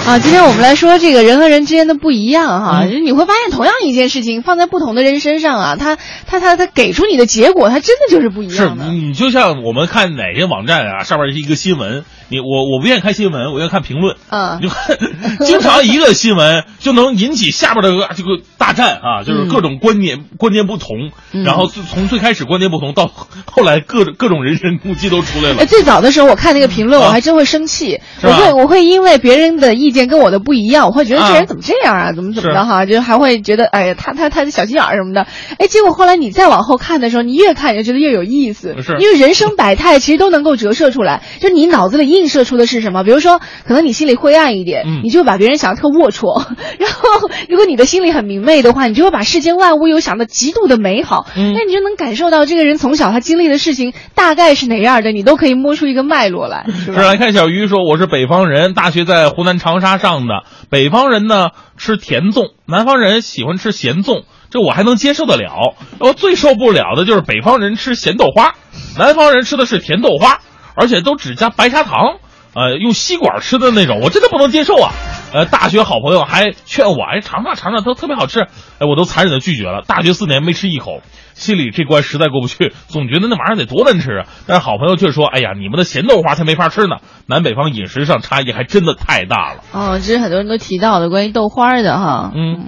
[0.07, 5.95] 啊，今天我们来说这个人和人之间的不一样哈，嗯就是你会发现同样一件事情放在不同的人身上啊，他
[6.25, 8.87] 他他他给出你的结果，他真的就是不一样的。
[8.87, 14.15] 你就像我们看哪些网站啊，上面是一个新闻，你我我不愿意看新闻，我愿意看评论。
[14.29, 14.97] 嗯 你就看，
[15.45, 23.11] 经常一个新闻就能引起下边的这个大战啊，就是各种观点、观点不同，嗯然后自从最开始观点不同到
[23.45, 25.65] 后来各种各种人身攻击都出来了哎，。
[25.65, 35.27] 最早的时候我看那个评论，啊我还真会生气，我会我会因为别人的意见跟我的不一样，我会觉得这啊人怎么这样啊，怎么怎么的哈，就还会觉得哎呀，他他他的小心眼儿什么的。
[35.57, 43.03] 哎，结果后来你再往后看的时候，你越看你就觉得越有意思，是因为人生百态其实都能够折射出来，就你脑子里映射出的是什么？
[43.03, 46.45] 比如说，可能你心里灰暗一点，嗯你就把别人想的特龌龊，
[46.79, 56.91] 然后如果你的心里很明媚的话，你就会把世间万物又想的极度的美好，嗯那你就能感受到这个人从小他经历的事情大概是哪样的，你都可以摸出一个脉络来， 是是？
[56.91, 60.43] 来看小鱼说我是北方人，大学在湖南长沙上的。
[60.69, 65.75] 北方人呢吃甜粽，南方人喜欢吃咸粽，这我还能接受得了。
[65.99, 68.55] 我最受不了的就是北方人吃咸豆花，
[68.97, 70.39] 南方人吃的是甜豆花，
[70.75, 72.17] 而且都只加白砂糖，
[72.53, 74.91] 呃，用吸管吃的那种，我真的不能接受啊。
[75.33, 78.41] 呃，大学好朋友还劝我，哎，尝尝尝尝，都特别好吃，
[78.79, 79.81] 哎，我都残忍的拒绝了。
[79.87, 81.01] 大学四年没吃一口，
[81.33, 84.25] 心里这关实在过不去，总觉得那玩意儿得多难吃啊。
[84.45, 86.97] 但是好朋友却说，哎呀，你们的咸豆花才没法吃呢。
[87.27, 89.63] 南北方饮食上差异还真的太大了。
[89.71, 92.65] 哦，这是很多人都提到的关于豆花的哈，嗯，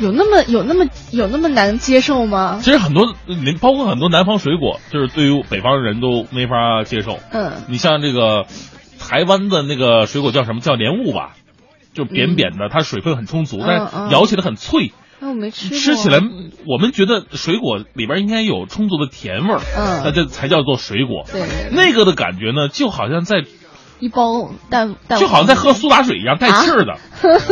[0.00, 2.60] 有那么有那么有那么难接受吗？
[2.62, 7.18] 其实很多，你包括很多南方水果，就是对于北方人都没法接受。
[7.32, 8.46] 嗯，你像这个
[8.98, 10.60] 台湾的那个水果叫什么？
[10.60, 11.34] 叫莲雾吧，
[11.94, 14.92] 就扁扁的，它水分很充足，但是咬起来很脆。
[15.20, 15.78] 那我没吃过。
[15.78, 16.20] 吃起来，
[16.64, 21.24] 我们觉得水果里边应该有充足的甜味儿，嗯那这才叫做水果。
[21.32, 21.42] 对
[21.72, 23.42] 那个的感觉呢，就好像在，
[24.00, 26.94] 一包蛋蛋，就好像在喝苏打水一样，带气儿的，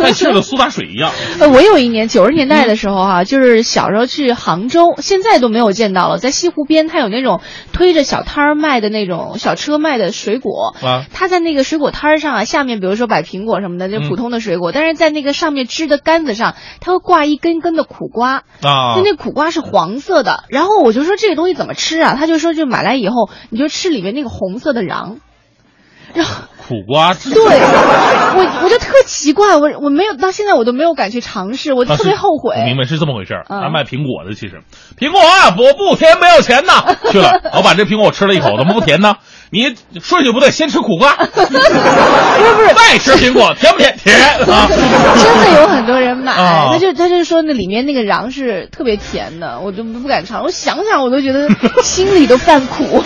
[0.02, 1.10] 带气儿的苏打水一样。
[1.40, 7.40] 呃，我有一年九十年代的时候哈、就是小时候去杭州，现在都没有见到了，在西湖边，它有那种
[7.72, 10.74] 推着小摊儿卖的那种小车卖的水果。
[10.82, 18.44] 啊，它在那个水果摊儿上啊，下面比如说摆苹果什么的，就嗯普通的水果，但是在那个上面支的杆子上，它会挂一根根的苦瓜。
[18.62, 22.14] 啊就，那苦瓜是黄色的，然后我就说这个东西怎么吃啊？
[22.14, 25.18] 他就说就买来以后，你就吃里面那个红色的瓤。
[26.14, 32.56] 然后苦瓜对，我我就特奇怪，我我没有到现在我都没有敢去尝试，我特别后悔。
[32.58, 33.44] 我明白是这么回事儿。
[33.48, 34.62] 嗯他卖苹果的，其实
[34.98, 36.84] 苹果啊，我不甜没有钱呐。
[37.10, 39.16] 去了，老板这苹果我吃了一口，怎么不甜呢？
[39.50, 43.96] 你顺序不对，先吃苦瓜， 不是不是再吃苹果，甜不甜？
[44.02, 44.66] 甜啊！
[44.68, 50.42] 真的有很多人买，啊他就他就说那里面那个瓤是特别甜的，我就不敢尝。
[50.42, 51.48] 我想想我都觉得
[51.82, 53.02] 心里都犯苦。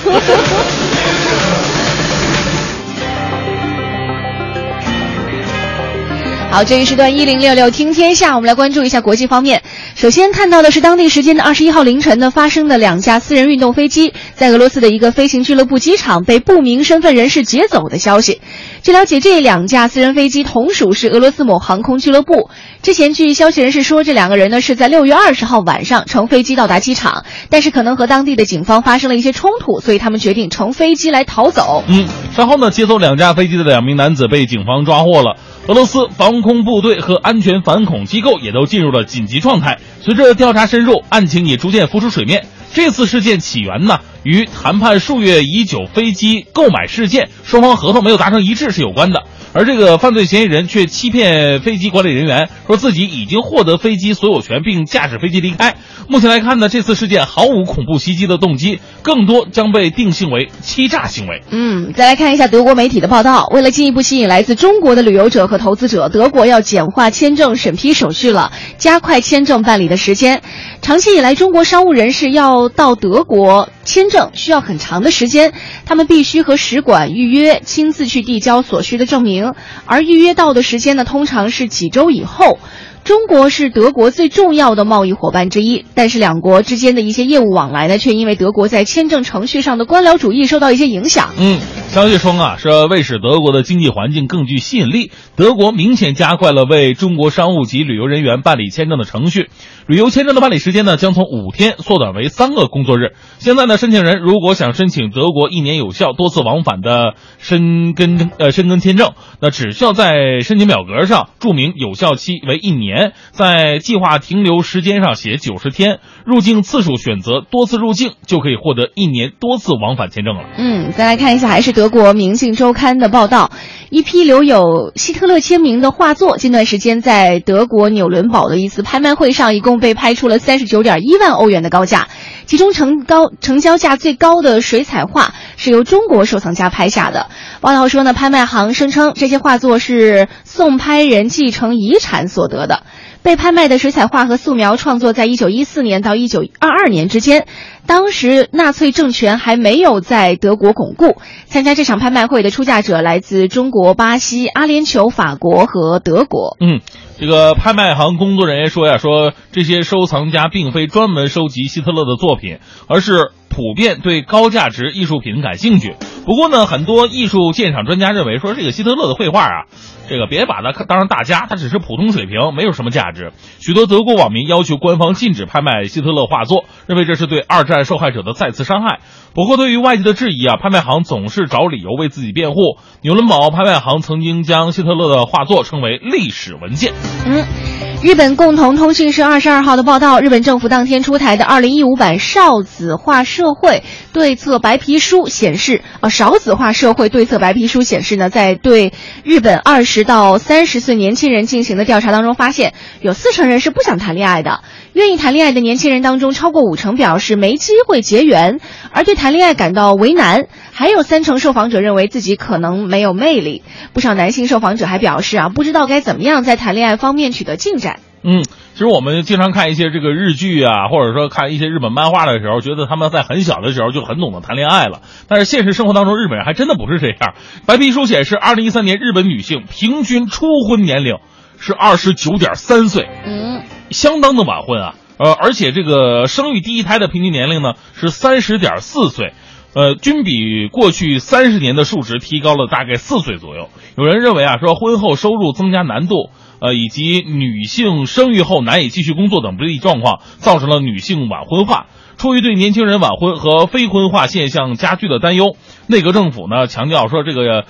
[6.51, 9.62] 好，这一时段一零六六听天下，我们来关注一下国际方面。
[9.94, 18.40] 首先看到的是当地时间的二十一号凌晨呢发生的两架私人运动飞机在俄罗斯的一个飞行俱乐部机场被不明身份人士劫走的消息。
[18.82, 22.51] 据了解，这两架私人飞机同属是俄罗斯某航空俱乐部。
[22.82, 31.84] 之前据消息人士说，这两个人呢是在六月二十号晚上乘飞机到达机场，但是可能和当地的警方发生了一些冲突，所以他们决定乘飞机来逃走。
[31.86, 35.36] 嗯，稍后呢，接走两架飞机的两名男子被警方抓获了。
[35.68, 39.78] 俄罗斯防空部队和安全反恐机构也都进入了紧急状态。
[40.03, 42.47] 随着调查深入，案情也逐渐浮出水面。
[42.72, 49.24] 这次事件起源呢，与谈判数月已久飞机购买事件，双方合同没有达成一致是有关的。
[49.53, 55.74] 而这个犯罪嫌疑人却欺骗飞机管理人员，说自己已经获得飞机所有权，并驾驶飞机离开。
[56.09, 61.42] 目前来看呢，这次事件毫无恐怖袭击的动机，更多将被定性为欺诈行为。
[61.51, 63.46] 嗯，再来看一下德国媒体的报道。
[63.53, 70.42] 为了进一步吸引来自中国的旅游者和投资者，德国要简化签证审批手续了，加快签证办理的时间。
[70.80, 75.53] 长期以来，中国商务人士要到德国签证需要很长的时间，
[75.84, 79.39] 他们必须和使馆预约，亲自去递交所需的证明，
[79.86, 82.59] 而预约到的时间呢，通常是几周以后。
[83.03, 91.30] 中国是德国最重要的贸易伙伴之一，但是两国之间的一些业务往来呢，却因为德国在签证程序上的官僚主义受到一些影响。
[91.38, 91.59] 嗯，
[91.91, 99.51] 消息称啊，是为使德国的经济环境更具吸引力，德国明显加快了为中国商务及旅游人员办理签证的程序。
[99.88, 103.14] 旅游签证的办理时间呢，将从五天缩短为三个工作日。
[103.38, 120.45] 现在呢，申请人如果想申请德国一年有效、多次往返的申根呃申根签证，那只需要在申请表格上注明有效期为一年，在计划停留时间上写九十天，入境次数选择多次入境，就可以获得一年多次往返签证了。
[120.57, 123.53] 嗯，再来看一下，还是德国《明镜周刊》的报道，
[123.89, 132.09] 一批留有希特勒签名的画作，近段时间在德国纽伦堡的一次拍卖会上，一共被拍出了三十九点一万欧元的高价，
[132.51, 137.28] 其中成高成交价最高的水彩画是由中国收藏家拍下的。
[137.61, 142.82] 报道说呢，拍卖行声称这些画作是送拍人继承遗产所得的。
[143.22, 147.46] 被拍卖的水彩画和素描创作在一九一四年到一九二二年之间，
[147.86, 151.18] 当时纳粹政权还没有在德国巩固。
[151.46, 156.57] 参加这场拍卖会的出价者来自中国、巴西、阿联酋、法国和德国。
[156.61, 156.80] 嗯，
[157.20, 165.96] 这个拍卖行工作人员说呀，说这些收藏家并非专门收集希特勒的作品，而是普遍对高价值艺术品感兴趣。
[166.24, 169.64] 不过呢，很多艺术鉴赏专家认为说，这个希特勒的绘画啊，
[170.09, 173.32] 这个别把它当成大家，它只是普通水平，没有什么价值。
[173.59, 179.01] 许多德国网民要求官方禁止拍卖希特勒画作，认为这是对二战受害者的再次伤害。
[179.34, 182.78] 不过，对于外界的质疑啊，拍卖行总是找理由为自己辩护。
[183.03, 186.92] 纽伦堡拍卖行曾经将希特勒的画作称为历史文件。
[187.26, 187.89] 嗯。
[188.03, 193.84] 日本共同通讯社二十二号的报道，日本政府当天出台的二零一五版少子化社会
[194.14, 202.72] 对策白皮书显示，啊，少子化社会对策白皮书显示呢，在对日本二十到三十岁年轻人进行的调查当中，发现
[203.03, 204.61] 有四成人是不想谈恋爱的。
[204.94, 208.61] 愿意谈恋爱的年轻人当中，超过五成表示没机会结缘，
[208.92, 210.46] 而对谈恋爱感到为难。
[210.72, 213.62] 还有三成受访者认为自己可能没有魅力。
[213.92, 217.89] 不少男性受访者还表示啊，不知道该怎么样在谈恋爱方面取得进展。
[218.22, 225.00] 嗯，其实我们经常看一些这个日剧啊，或者说看一些日本漫画的时候，觉得他们在很小的时候就很懂得谈恋爱了。
[225.26, 227.34] 但是现实生活当中，日本人还真的不是这样。
[227.66, 231.16] 白皮书显示，二零一三年日本女性平均初婚年龄
[231.58, 234.94] 是二十九点三岁，嗯，相当的晚婚啊。
[235.16, 239.32] 呃，而且这个生育第一胎的平均年龄呢是三十点四岁，
[239.74, 243.70] 呃，均比过去三十年的数值提高了大概四岁左右。
[243.97, 246.28] 有人认为啊，说婚后收入增加难度。
[246.61, 251.87] 呃，以及女性生育后难以继续工作等不利状况，造成了女性晚婚化。
[252.16, 255.57] 出于对年轻人晚婚和非婚化现象加剧的担忧，
[255.87, 257.65] 内阁政府呢强调说，这个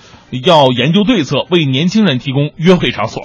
[0.45, 3.23] 要研究对策，为年轻人提供约会场所。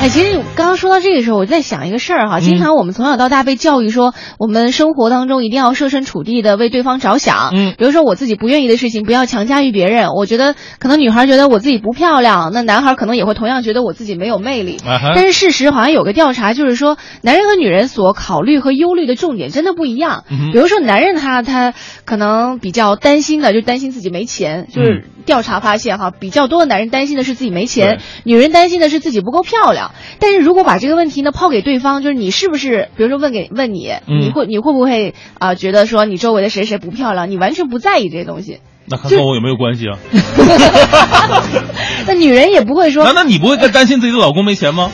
[0.00, 2.40] 哎，其实刚刚说到这个时候，我在想一个事儿哈。
[2.40, 7.52] 经常我们从小到大被教育说，我们生活当中一定要设身处地的为对方着想。
[7.54, 10.08] 嗯，比如说我自己不愿意的事情，不要强加于别人。
[10.10, 14.78] 我觉得可能女孩觉得我自己不漂亮，那男孩可能也会同样觉得我自己没有魅力。
[14.84, 20.24] 啊哈但是事实好像有个调查，就是说男人和女人所考虑和忧虑的重点真的不一样。
[20.30, 21.74] 嗯比如说男人他他
[22.04, 29.92] 可能比较担心的，就担心自己没钱，就是调查发现哈，比较多的男人担心的是自己没钱，女人担心的是自己不够漂亮。
[30.18, 38.60] 但是如果把这个问题呢抛给对方，就是你是不是，比如说问给问你，嗯你会你会不会啊、觉得说你周围的谁谁不漂亮，你完全不在意这些东西？
[38.88, 39.98] 那他跟我有没有关系啊？
[42.06, 44.90] 那女人也不会说难道你不会担担心自己的老公没钱吗？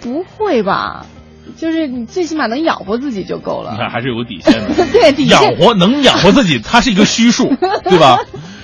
[0.00, 1.06] 不会吧？
[1.58, 3.72] 就是你最起码能养活自己就够了。
[3.72, 4.84] 你看还是有个底线的。
[4.92, 8.18] 对，底线养活能养活自己，它是一个虚数，对吧？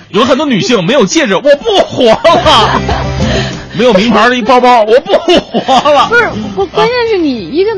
[0.09, 2.79] 有很多女性没有戒指，我不活了；
[3.77, 6.09] 没有名牌的一包包，我不活了。
[6.09, 6.23] 不是，
[6.55, 7.71] 关关键是你一个、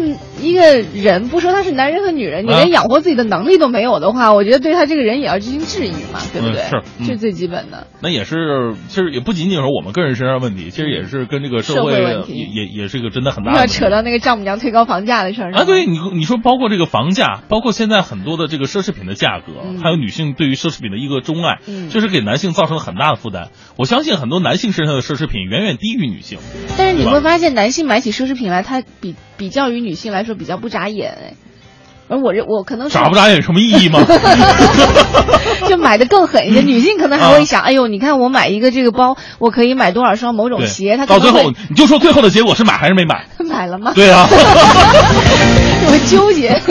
[0.44, 6.62] 一个人，不说他是男人和女人，你啊连养活自己的能力都没有的话，我觉得对他这个人也要进行质疑嘛，对不对？
[6.62, 7.88] 嗯是嗯这是最基本的。
[8.02, 23.50] 那也是，其实也不仅仅是我们个人身上问题，其实也是跟这个社社会会问题也也也是一个真的很大的扯到那个丈母娘推高房价的事儿啊，对你，你说包括这个房价，包括现在很多的这个奢侈品的价格，嗯还有女性对于奢侈品的一个钟爱，嗯这是给男性造成了很大的负担。
[23.78, 26.40] 我相信很多男性身上的奢侈品远远低于女性。
[26.78, 31.34] 但是你会发现，男性买起奢侈品来，他比比较于女性来说比较不眨眼哎。
[32.10, 34.04] 而我这我可能是眨不眨眼有什么意义吗？
[35.70, 43.26] 就买的更狠一些，女性可能还会想，哎呦，你看我买一个这个包，我可以买多少双某种鞋，她可能会到最后你就说最后的结果是买还是没买？
[43.50, 43.94] 买了吗？
[43.96, 44.28] 对啊，
[45.88, 46.62] 我纠结。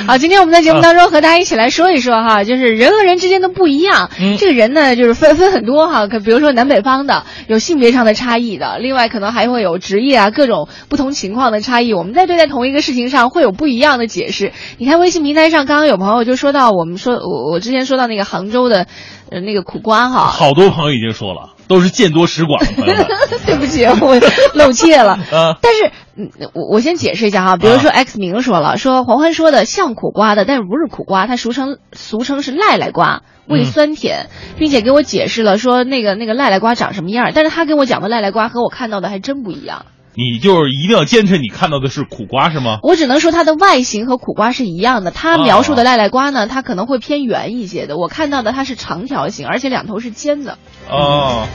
[0.06, 4.10] 好，今天我们在节目当中和大家一起来说一说哈，就是人和人之间的不一样。
[4.20, 11.94] 嗯这个人呢，就是分分很多哈，可比如说南北方的，有性别上的差异的，另外可能还会有职业啊各种不同情况的差异。
[11.94, 14.52] 我们在对待同一个事情上会有不一样的解释。
[14.78, 18.86] 你看微信平台上，刚刚有朋友就说到，我们说我我之前说到那个杭州的，
[19.30, 22.62] 呃那个苦瓜哈，好多朋友已经说了，都是见多识广。
[23.46, 24.20] 对不起，我
[24.54, 25.12] 露怯了。
[25.32, 34.28] 啊但是，嗯，我我先解释一下哈，比如说 X 明说了，说黄欢说的像苦瓜的，但是不是苦瓜，它俗称俗称是赖赖瓜，味酸甜，
[34.58, 39.86] 并且给我解释了说那个那个赖赖瓜长什么样儿，但是他给我讲的赖赖瓜和我看到的还真不一样。
[40.16, 42.78] 你就是一定要坚持你看到的是苦瓜是吗？
[42.82, 50.58] 我只能说它的外形和苦瓜是一样的，它描述的赖赖瓜呢，它可能会偏圆一些的，我看到的它是长条形，而且两头是尖的。
[50.88, 51.46] 哦，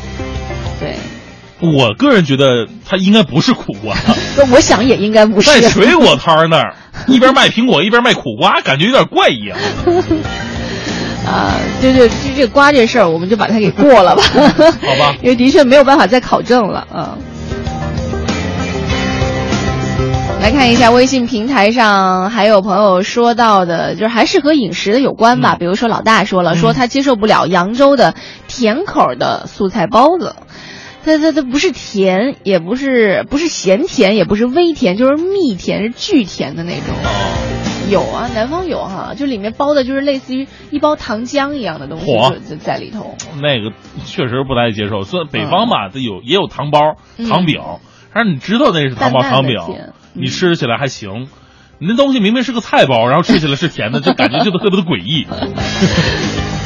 [0.80, 0.96] 对，
[1.62, 3.96] 我个人觉得它应该不是苦瓜，
[4.52, 5.62] 我想也应该不是。
[5.62, 6.76] 在水果摊儿那儿
[7.08, 9.58] 一边卖苹果一边卖苦瓜，感觉有点怪异啊。
[11.26, 17.18] 啊，对对，就这瓜这事儿，我们就把它给过了吧，好吧因为的确没有办法再考证了，嗯。
[20.42, 25.58] 来看一下微信平台上还有朋友说到的，就是还是和饮食的有关吧。
[25.60, 28.16] 比如说老大说了，说他接受不了扬州的
[28.48, 30.36] 甜口的素菜包子，
[31.04, 36.96] 它它它不是甜，也不是不是咸甜，也不是微甜，就是蜜甜，是巨甜的那种。
[37.90, 43.16] 有啊，南方有哈、就里面包的就是类似于一包糖浆一样的东西嚯就就在里头。
[43.42, 43.72] 那个
[44.06, 45.04] 确实不太接受。
[45.04, 46.80] 虽然北方吧，它有也有糖包、
[47.18, 47.62] 嗯糖饼，
[48.14, 49.58] 但是你知道那是糖包、糖饼
[50.14, 51.28] 你吃起来还行。
[51.80, 55.26] 你那东西明明是个菜包，然后吃起来是甜的，就感觉就特别的诡异。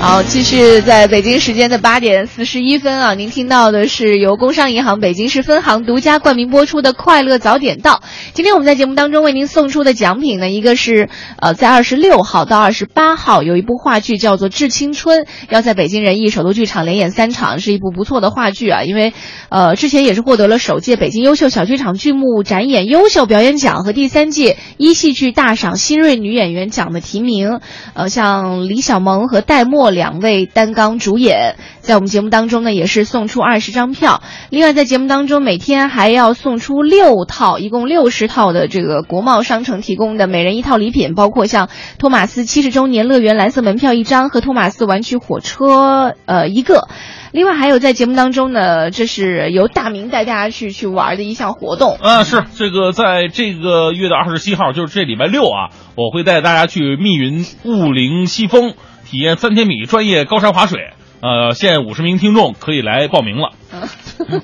[0.00, 7.96] 好，继续在北京时间的八点四十一分啊，您听到的是由工商银行北京市分行独家冠名播出的《快乐早点到》。
[8.32, 18.82] 今天我们在节目当中为您送出的奖品呢，一个是呃，在二十六号到二十八号有一部话剧叫做《致青春》，要在北京人艺首都剧场连演三场，是一部不错的话剧啊。
[18.82, 19.12] 因为
[19.50, 27.60] 呃，之前也是获得了首届北京优秀小剧场剧目展演优秀表演奖和第三届一戏剧大赏新锐女演员奖的提名。
[27.92, 34.22] 呃，像李小萌和戴墨两位担纲主演，在我们节目当中呢，也是送出二十张票。
[34.50, 41.68] 另外，在节目当中每天还要送出六套，一共六十套的这个国贸商城提供的每人一套礼品，包括像
[41.98, 46.88] 托马斯七十周年乐园蓝色门票一张和托马斯玩具火车呃一个。
[47.32, 51.96] 另外还有在节目当中呢，这是由大明带大家去去玩的一项活动。
[52.00, 58.74] 啊，是这个，在这个月的二十七号，就是这礼拜六啊，我会带大家去密云雾灵西峰
[59.10, 60.78] 体验三千米专业高山滑水。
[61.20, 63.50] 呃，现五十名听众可以来报名了。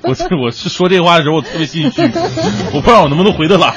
[0.03, 2.01] 我是我是说这话的时候，我特别心虚，
[2.73, 3.73] 我不知道我能不能回得来。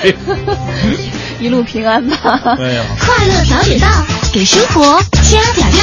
[1.39, 2.57] 一路平安吧。
[2.59, 3.87] 哎呀，快乐早点到，
[4.33, 5.81] 给生活加点料。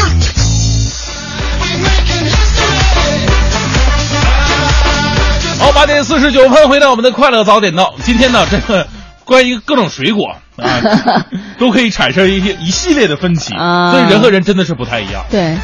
[5.59, 7.95] 好，八点四十九分，回到我们的快乐早点到。
[8.03, 8.88] 今天呢，这个
[9.23, 11.25] 关于各种水果啊，
[11.57, 15.23] 都可以产生一些一系列的分歧，啊所以人和人真的是不太一样。
[15.29, 15.55] 对，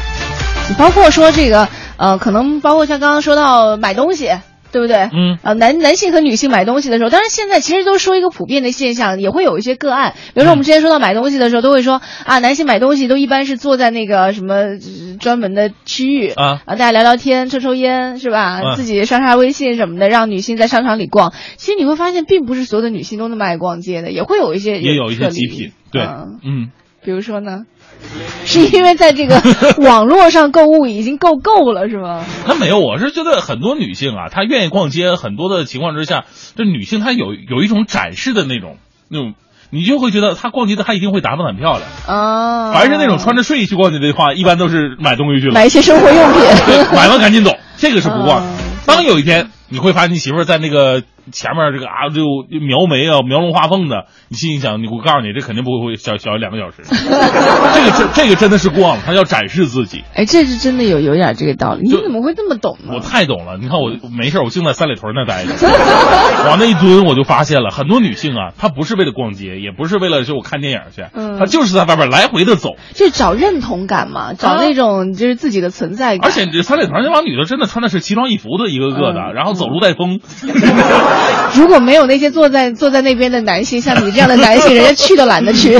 [0.78, 4.30] 包括说这个呃，可能包括像刚刚说到买东西。
[4.74, 4.96] 对不对？
[5.12, 10.14] 嗯，啊，男男性和女性买东西的时候，当然现在其实都说一个普遍的现象，也会有一些个案。
[10.34, 14.78] 比如说我们之前说到买东西的时候，都会说啊，男性买东西都一般是坐在那个什么呃
[15.20, 18.60] 专门的区域啊大家聊聊天、抽抽烟，是吧？
[18.64, 21.32] 嗯自己刷刷微信什么的，让女性在商场里逛。
[21.56, 26.70] 其实你会发现，并不是所有的女性都那么爱逛街的，也会有一些也有一些极品，对，嗯嗯，
[27.04, 27.66] 比如说呢？
[28.44, 29.40] 是因为在这个
[29.78, 32.24] 网络上购物已经够够了，是吗？
[32.46, 36.24] 那没有，我是觉得很多女性啊，她愿意逛街，很多的情况之下，
[36.56, 38.76] 这女性她有有一种展示的那种
[39.08, 39.34] 那种，
[39.70, 41.82] 你就会觉得她逛街的她一定会打扮很漂亮。
[42.06, 48.44] 啊，凡是那种穿着睡衣去逛街的话，一般都是买东西去了，买一些生活用品， 对，买完赶紧走，这个是不逛。
[48.86, 51.02] 当有一天你会发现你媳妇儿在那个
[51.32, 52.22] 前面这个啊就
[52.60, 56.82] 描眉啊描龙画凤的，你心里想，你我告诉你，这肯定不会小小于两个小时。
[56.88, 60.04] 这个这这个真的是逛，他要展示自己。
[60.14, 61.82] 哎，这是真的有有点这个道理。
[61.84, 62.94] 你怎么会这么懂呢？
[62.94, 65.52] 我太懂了，你看我没事，我净在三里屯那待着，
[66.48, 76.28] 往那一蹲，我就发现了很多女性啊，她不是为了逛街，也不是为了就我看电影去，嗯她就是在外边来回的走，就找认同感嘛，找那种就是自己的存在感。
[76.28, 80.20] 而且这三里屯那帮女的真的穿的是奇装异服的，一个个的，嗯然后走路带风。
[81.54, 85.76] 如果没有那些坐在坐在那边的男性，像你这样的男性，人家去都懒得去。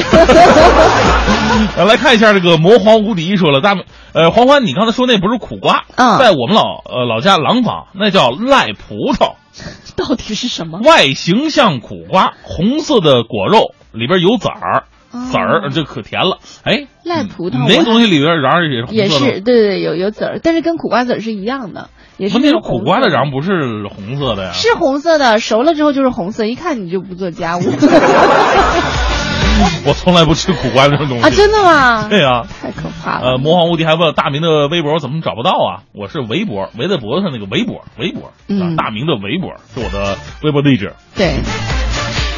[1.77, 3.77] 呃 来看一下这个魔皇无敌说了，大
[4.13, 9.35] 呃黄欢，你刚才说那不是苦瓜，嗯在我们老呃老家廊坊那叫赖葡萄，
[9.97, 10.79] 到底是什么？
[10.85, 14.83] 外形像苦瓜，红色的果肉，里边有籽儿，哦
[15.35, 16.39] 籽儿这可甜了。
[16.63, 24.53] 哎，赖葡萄那个东西里边瓤儿也是红也色的吗是，对对对，有有籽儿，但是跟苦瓜籽儿是一样的，也是那种苦瓜的瓤不是红色的呀？
[24.55, 27.63] 是红色的，熟了之后就是红色，一看你就不做家务
[29.87, 31.31] 我从来不吃苦瓜这种东西啊！
[31.31, 32.09] 真的吗？
[32.11, 33.33] 对呀、太可怕了。
[33.33, 35.83] 呃，魔皇无敌还问大明的微博怎么找不到啊？
[35.95, 40.95] 我是围脖，围在脖子上那个围脖，围脖，嗯啊，大明的围脖是我的微博地址。
[41.15, 41.35] 对，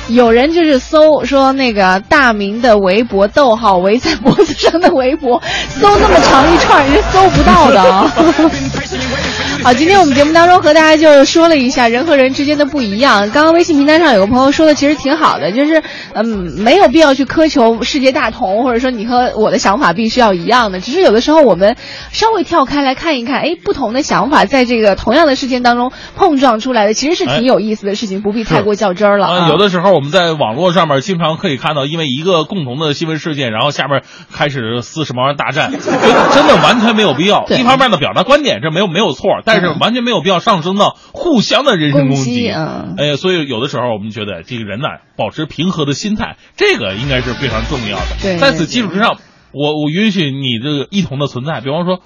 [0.08, 8.12] 有人就是搜说那个大明的围脖，逗号围在脖子上的围脖， 搜那么长一串是搜不到的啊。
[9.64, 13.28] 好，今天我们节目当中和大家就说了一下人和人之间的不一样。
[13.32, 15.82] 刚刚微信平台上有个朋友说的其实挺好的，就是
[16.14, 16.26] 嗯，
[16.58, 20.78] 没有必要去苛求世界大同，或者说你和我的想法必须要一样的。
[20.78, 21.76] 只是有的时候我们
[22.12, 37.47] 稍微跳开来看一看，哎，不同的想法在这个同样的事件当中碰撞出来的，其实是挺有意思的事情，不必太过较真儿了啊，有的时候我们在网络上面经常可以看到，因为一个共同的新闻事件，然后下面开始撕什么玩意儿大战， 真的完全没有必要。
[37.47, 42.51] 对一方面呢，表达观点这没有没有错，但是完全没有必要上升到互相的人身攻攻击击。
[42.51, 48.16] 嗯哎，所以有的时候我们觉得这个人呢，保持平和的心态，这个应该是非常重要的。
[48.20, 49.16] 对在此基础之上，
[49.52, 52.01] 我我允许你这个异同的存在，比方说。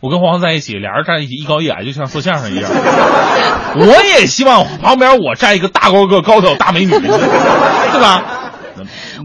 [0.00, 2.70] 我跟黄黄在一起，俩人站一起一高一矮，就像说相声一样。
[3.76, 8.45] 我也希望旁边我站一个大高个、高挑大美女，对吧？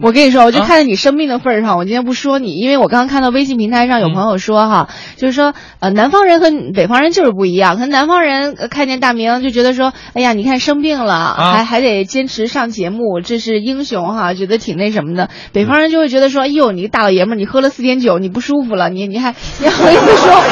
[0.00, 15.28] 我跟你说，我就啊看在你生病的份儿上，我今天不说你，因为我刚刚看到微信平台上有朋友说哈，就是说呃南方人和北方人就是不一样，可能南方人呃看见大明就觉得说，哎呀，你看生病了，还还得坚持上节目，这是英雄哈，觉得挺那什么的。
[15.52, 20.42] 北方人就会觉得说，哎呦，你个大老爷们儿，你喝了四点酒，你不舒服了，你你还你好意思说？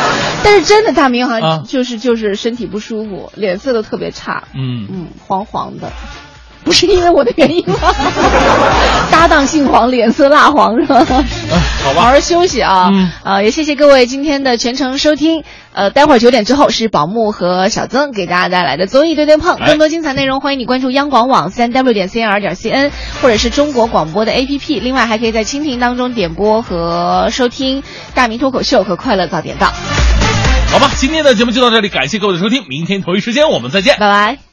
[0.43, 5.91] 但是真的大明好像啊就是就是身体不舒服，脸色都特别差，嗯嗯，黄黄的。
[6.71, 7.75] 不是因为我的原因吗？
[9.11, 11.05] 搭档姓黄，脸色蜡黄是吧？
[11.05, 12.91] 好吧好好休息啊！
[12.93, 15.43] 嗯啊，也谢谢各位今天的全程收听。
[15.73, 24.81] 呃，待会儿九点之后是宝木和小曾给大家带来的综艺对对碰，哎更多精彩内容欢迎你关注央广网三 w 点 cnr 点 cn 或者是中国广播的 APP。
[24.81, 27.83] 另外还可以在蜻蜓当中点播和收听
[28.15, 29.73] 大明脱口秀和快乐早点到。
[30.71, 34.50] 好吧，今天的节目就到这里，感谢各位的收听，明天同一时间我们再见，拜拜。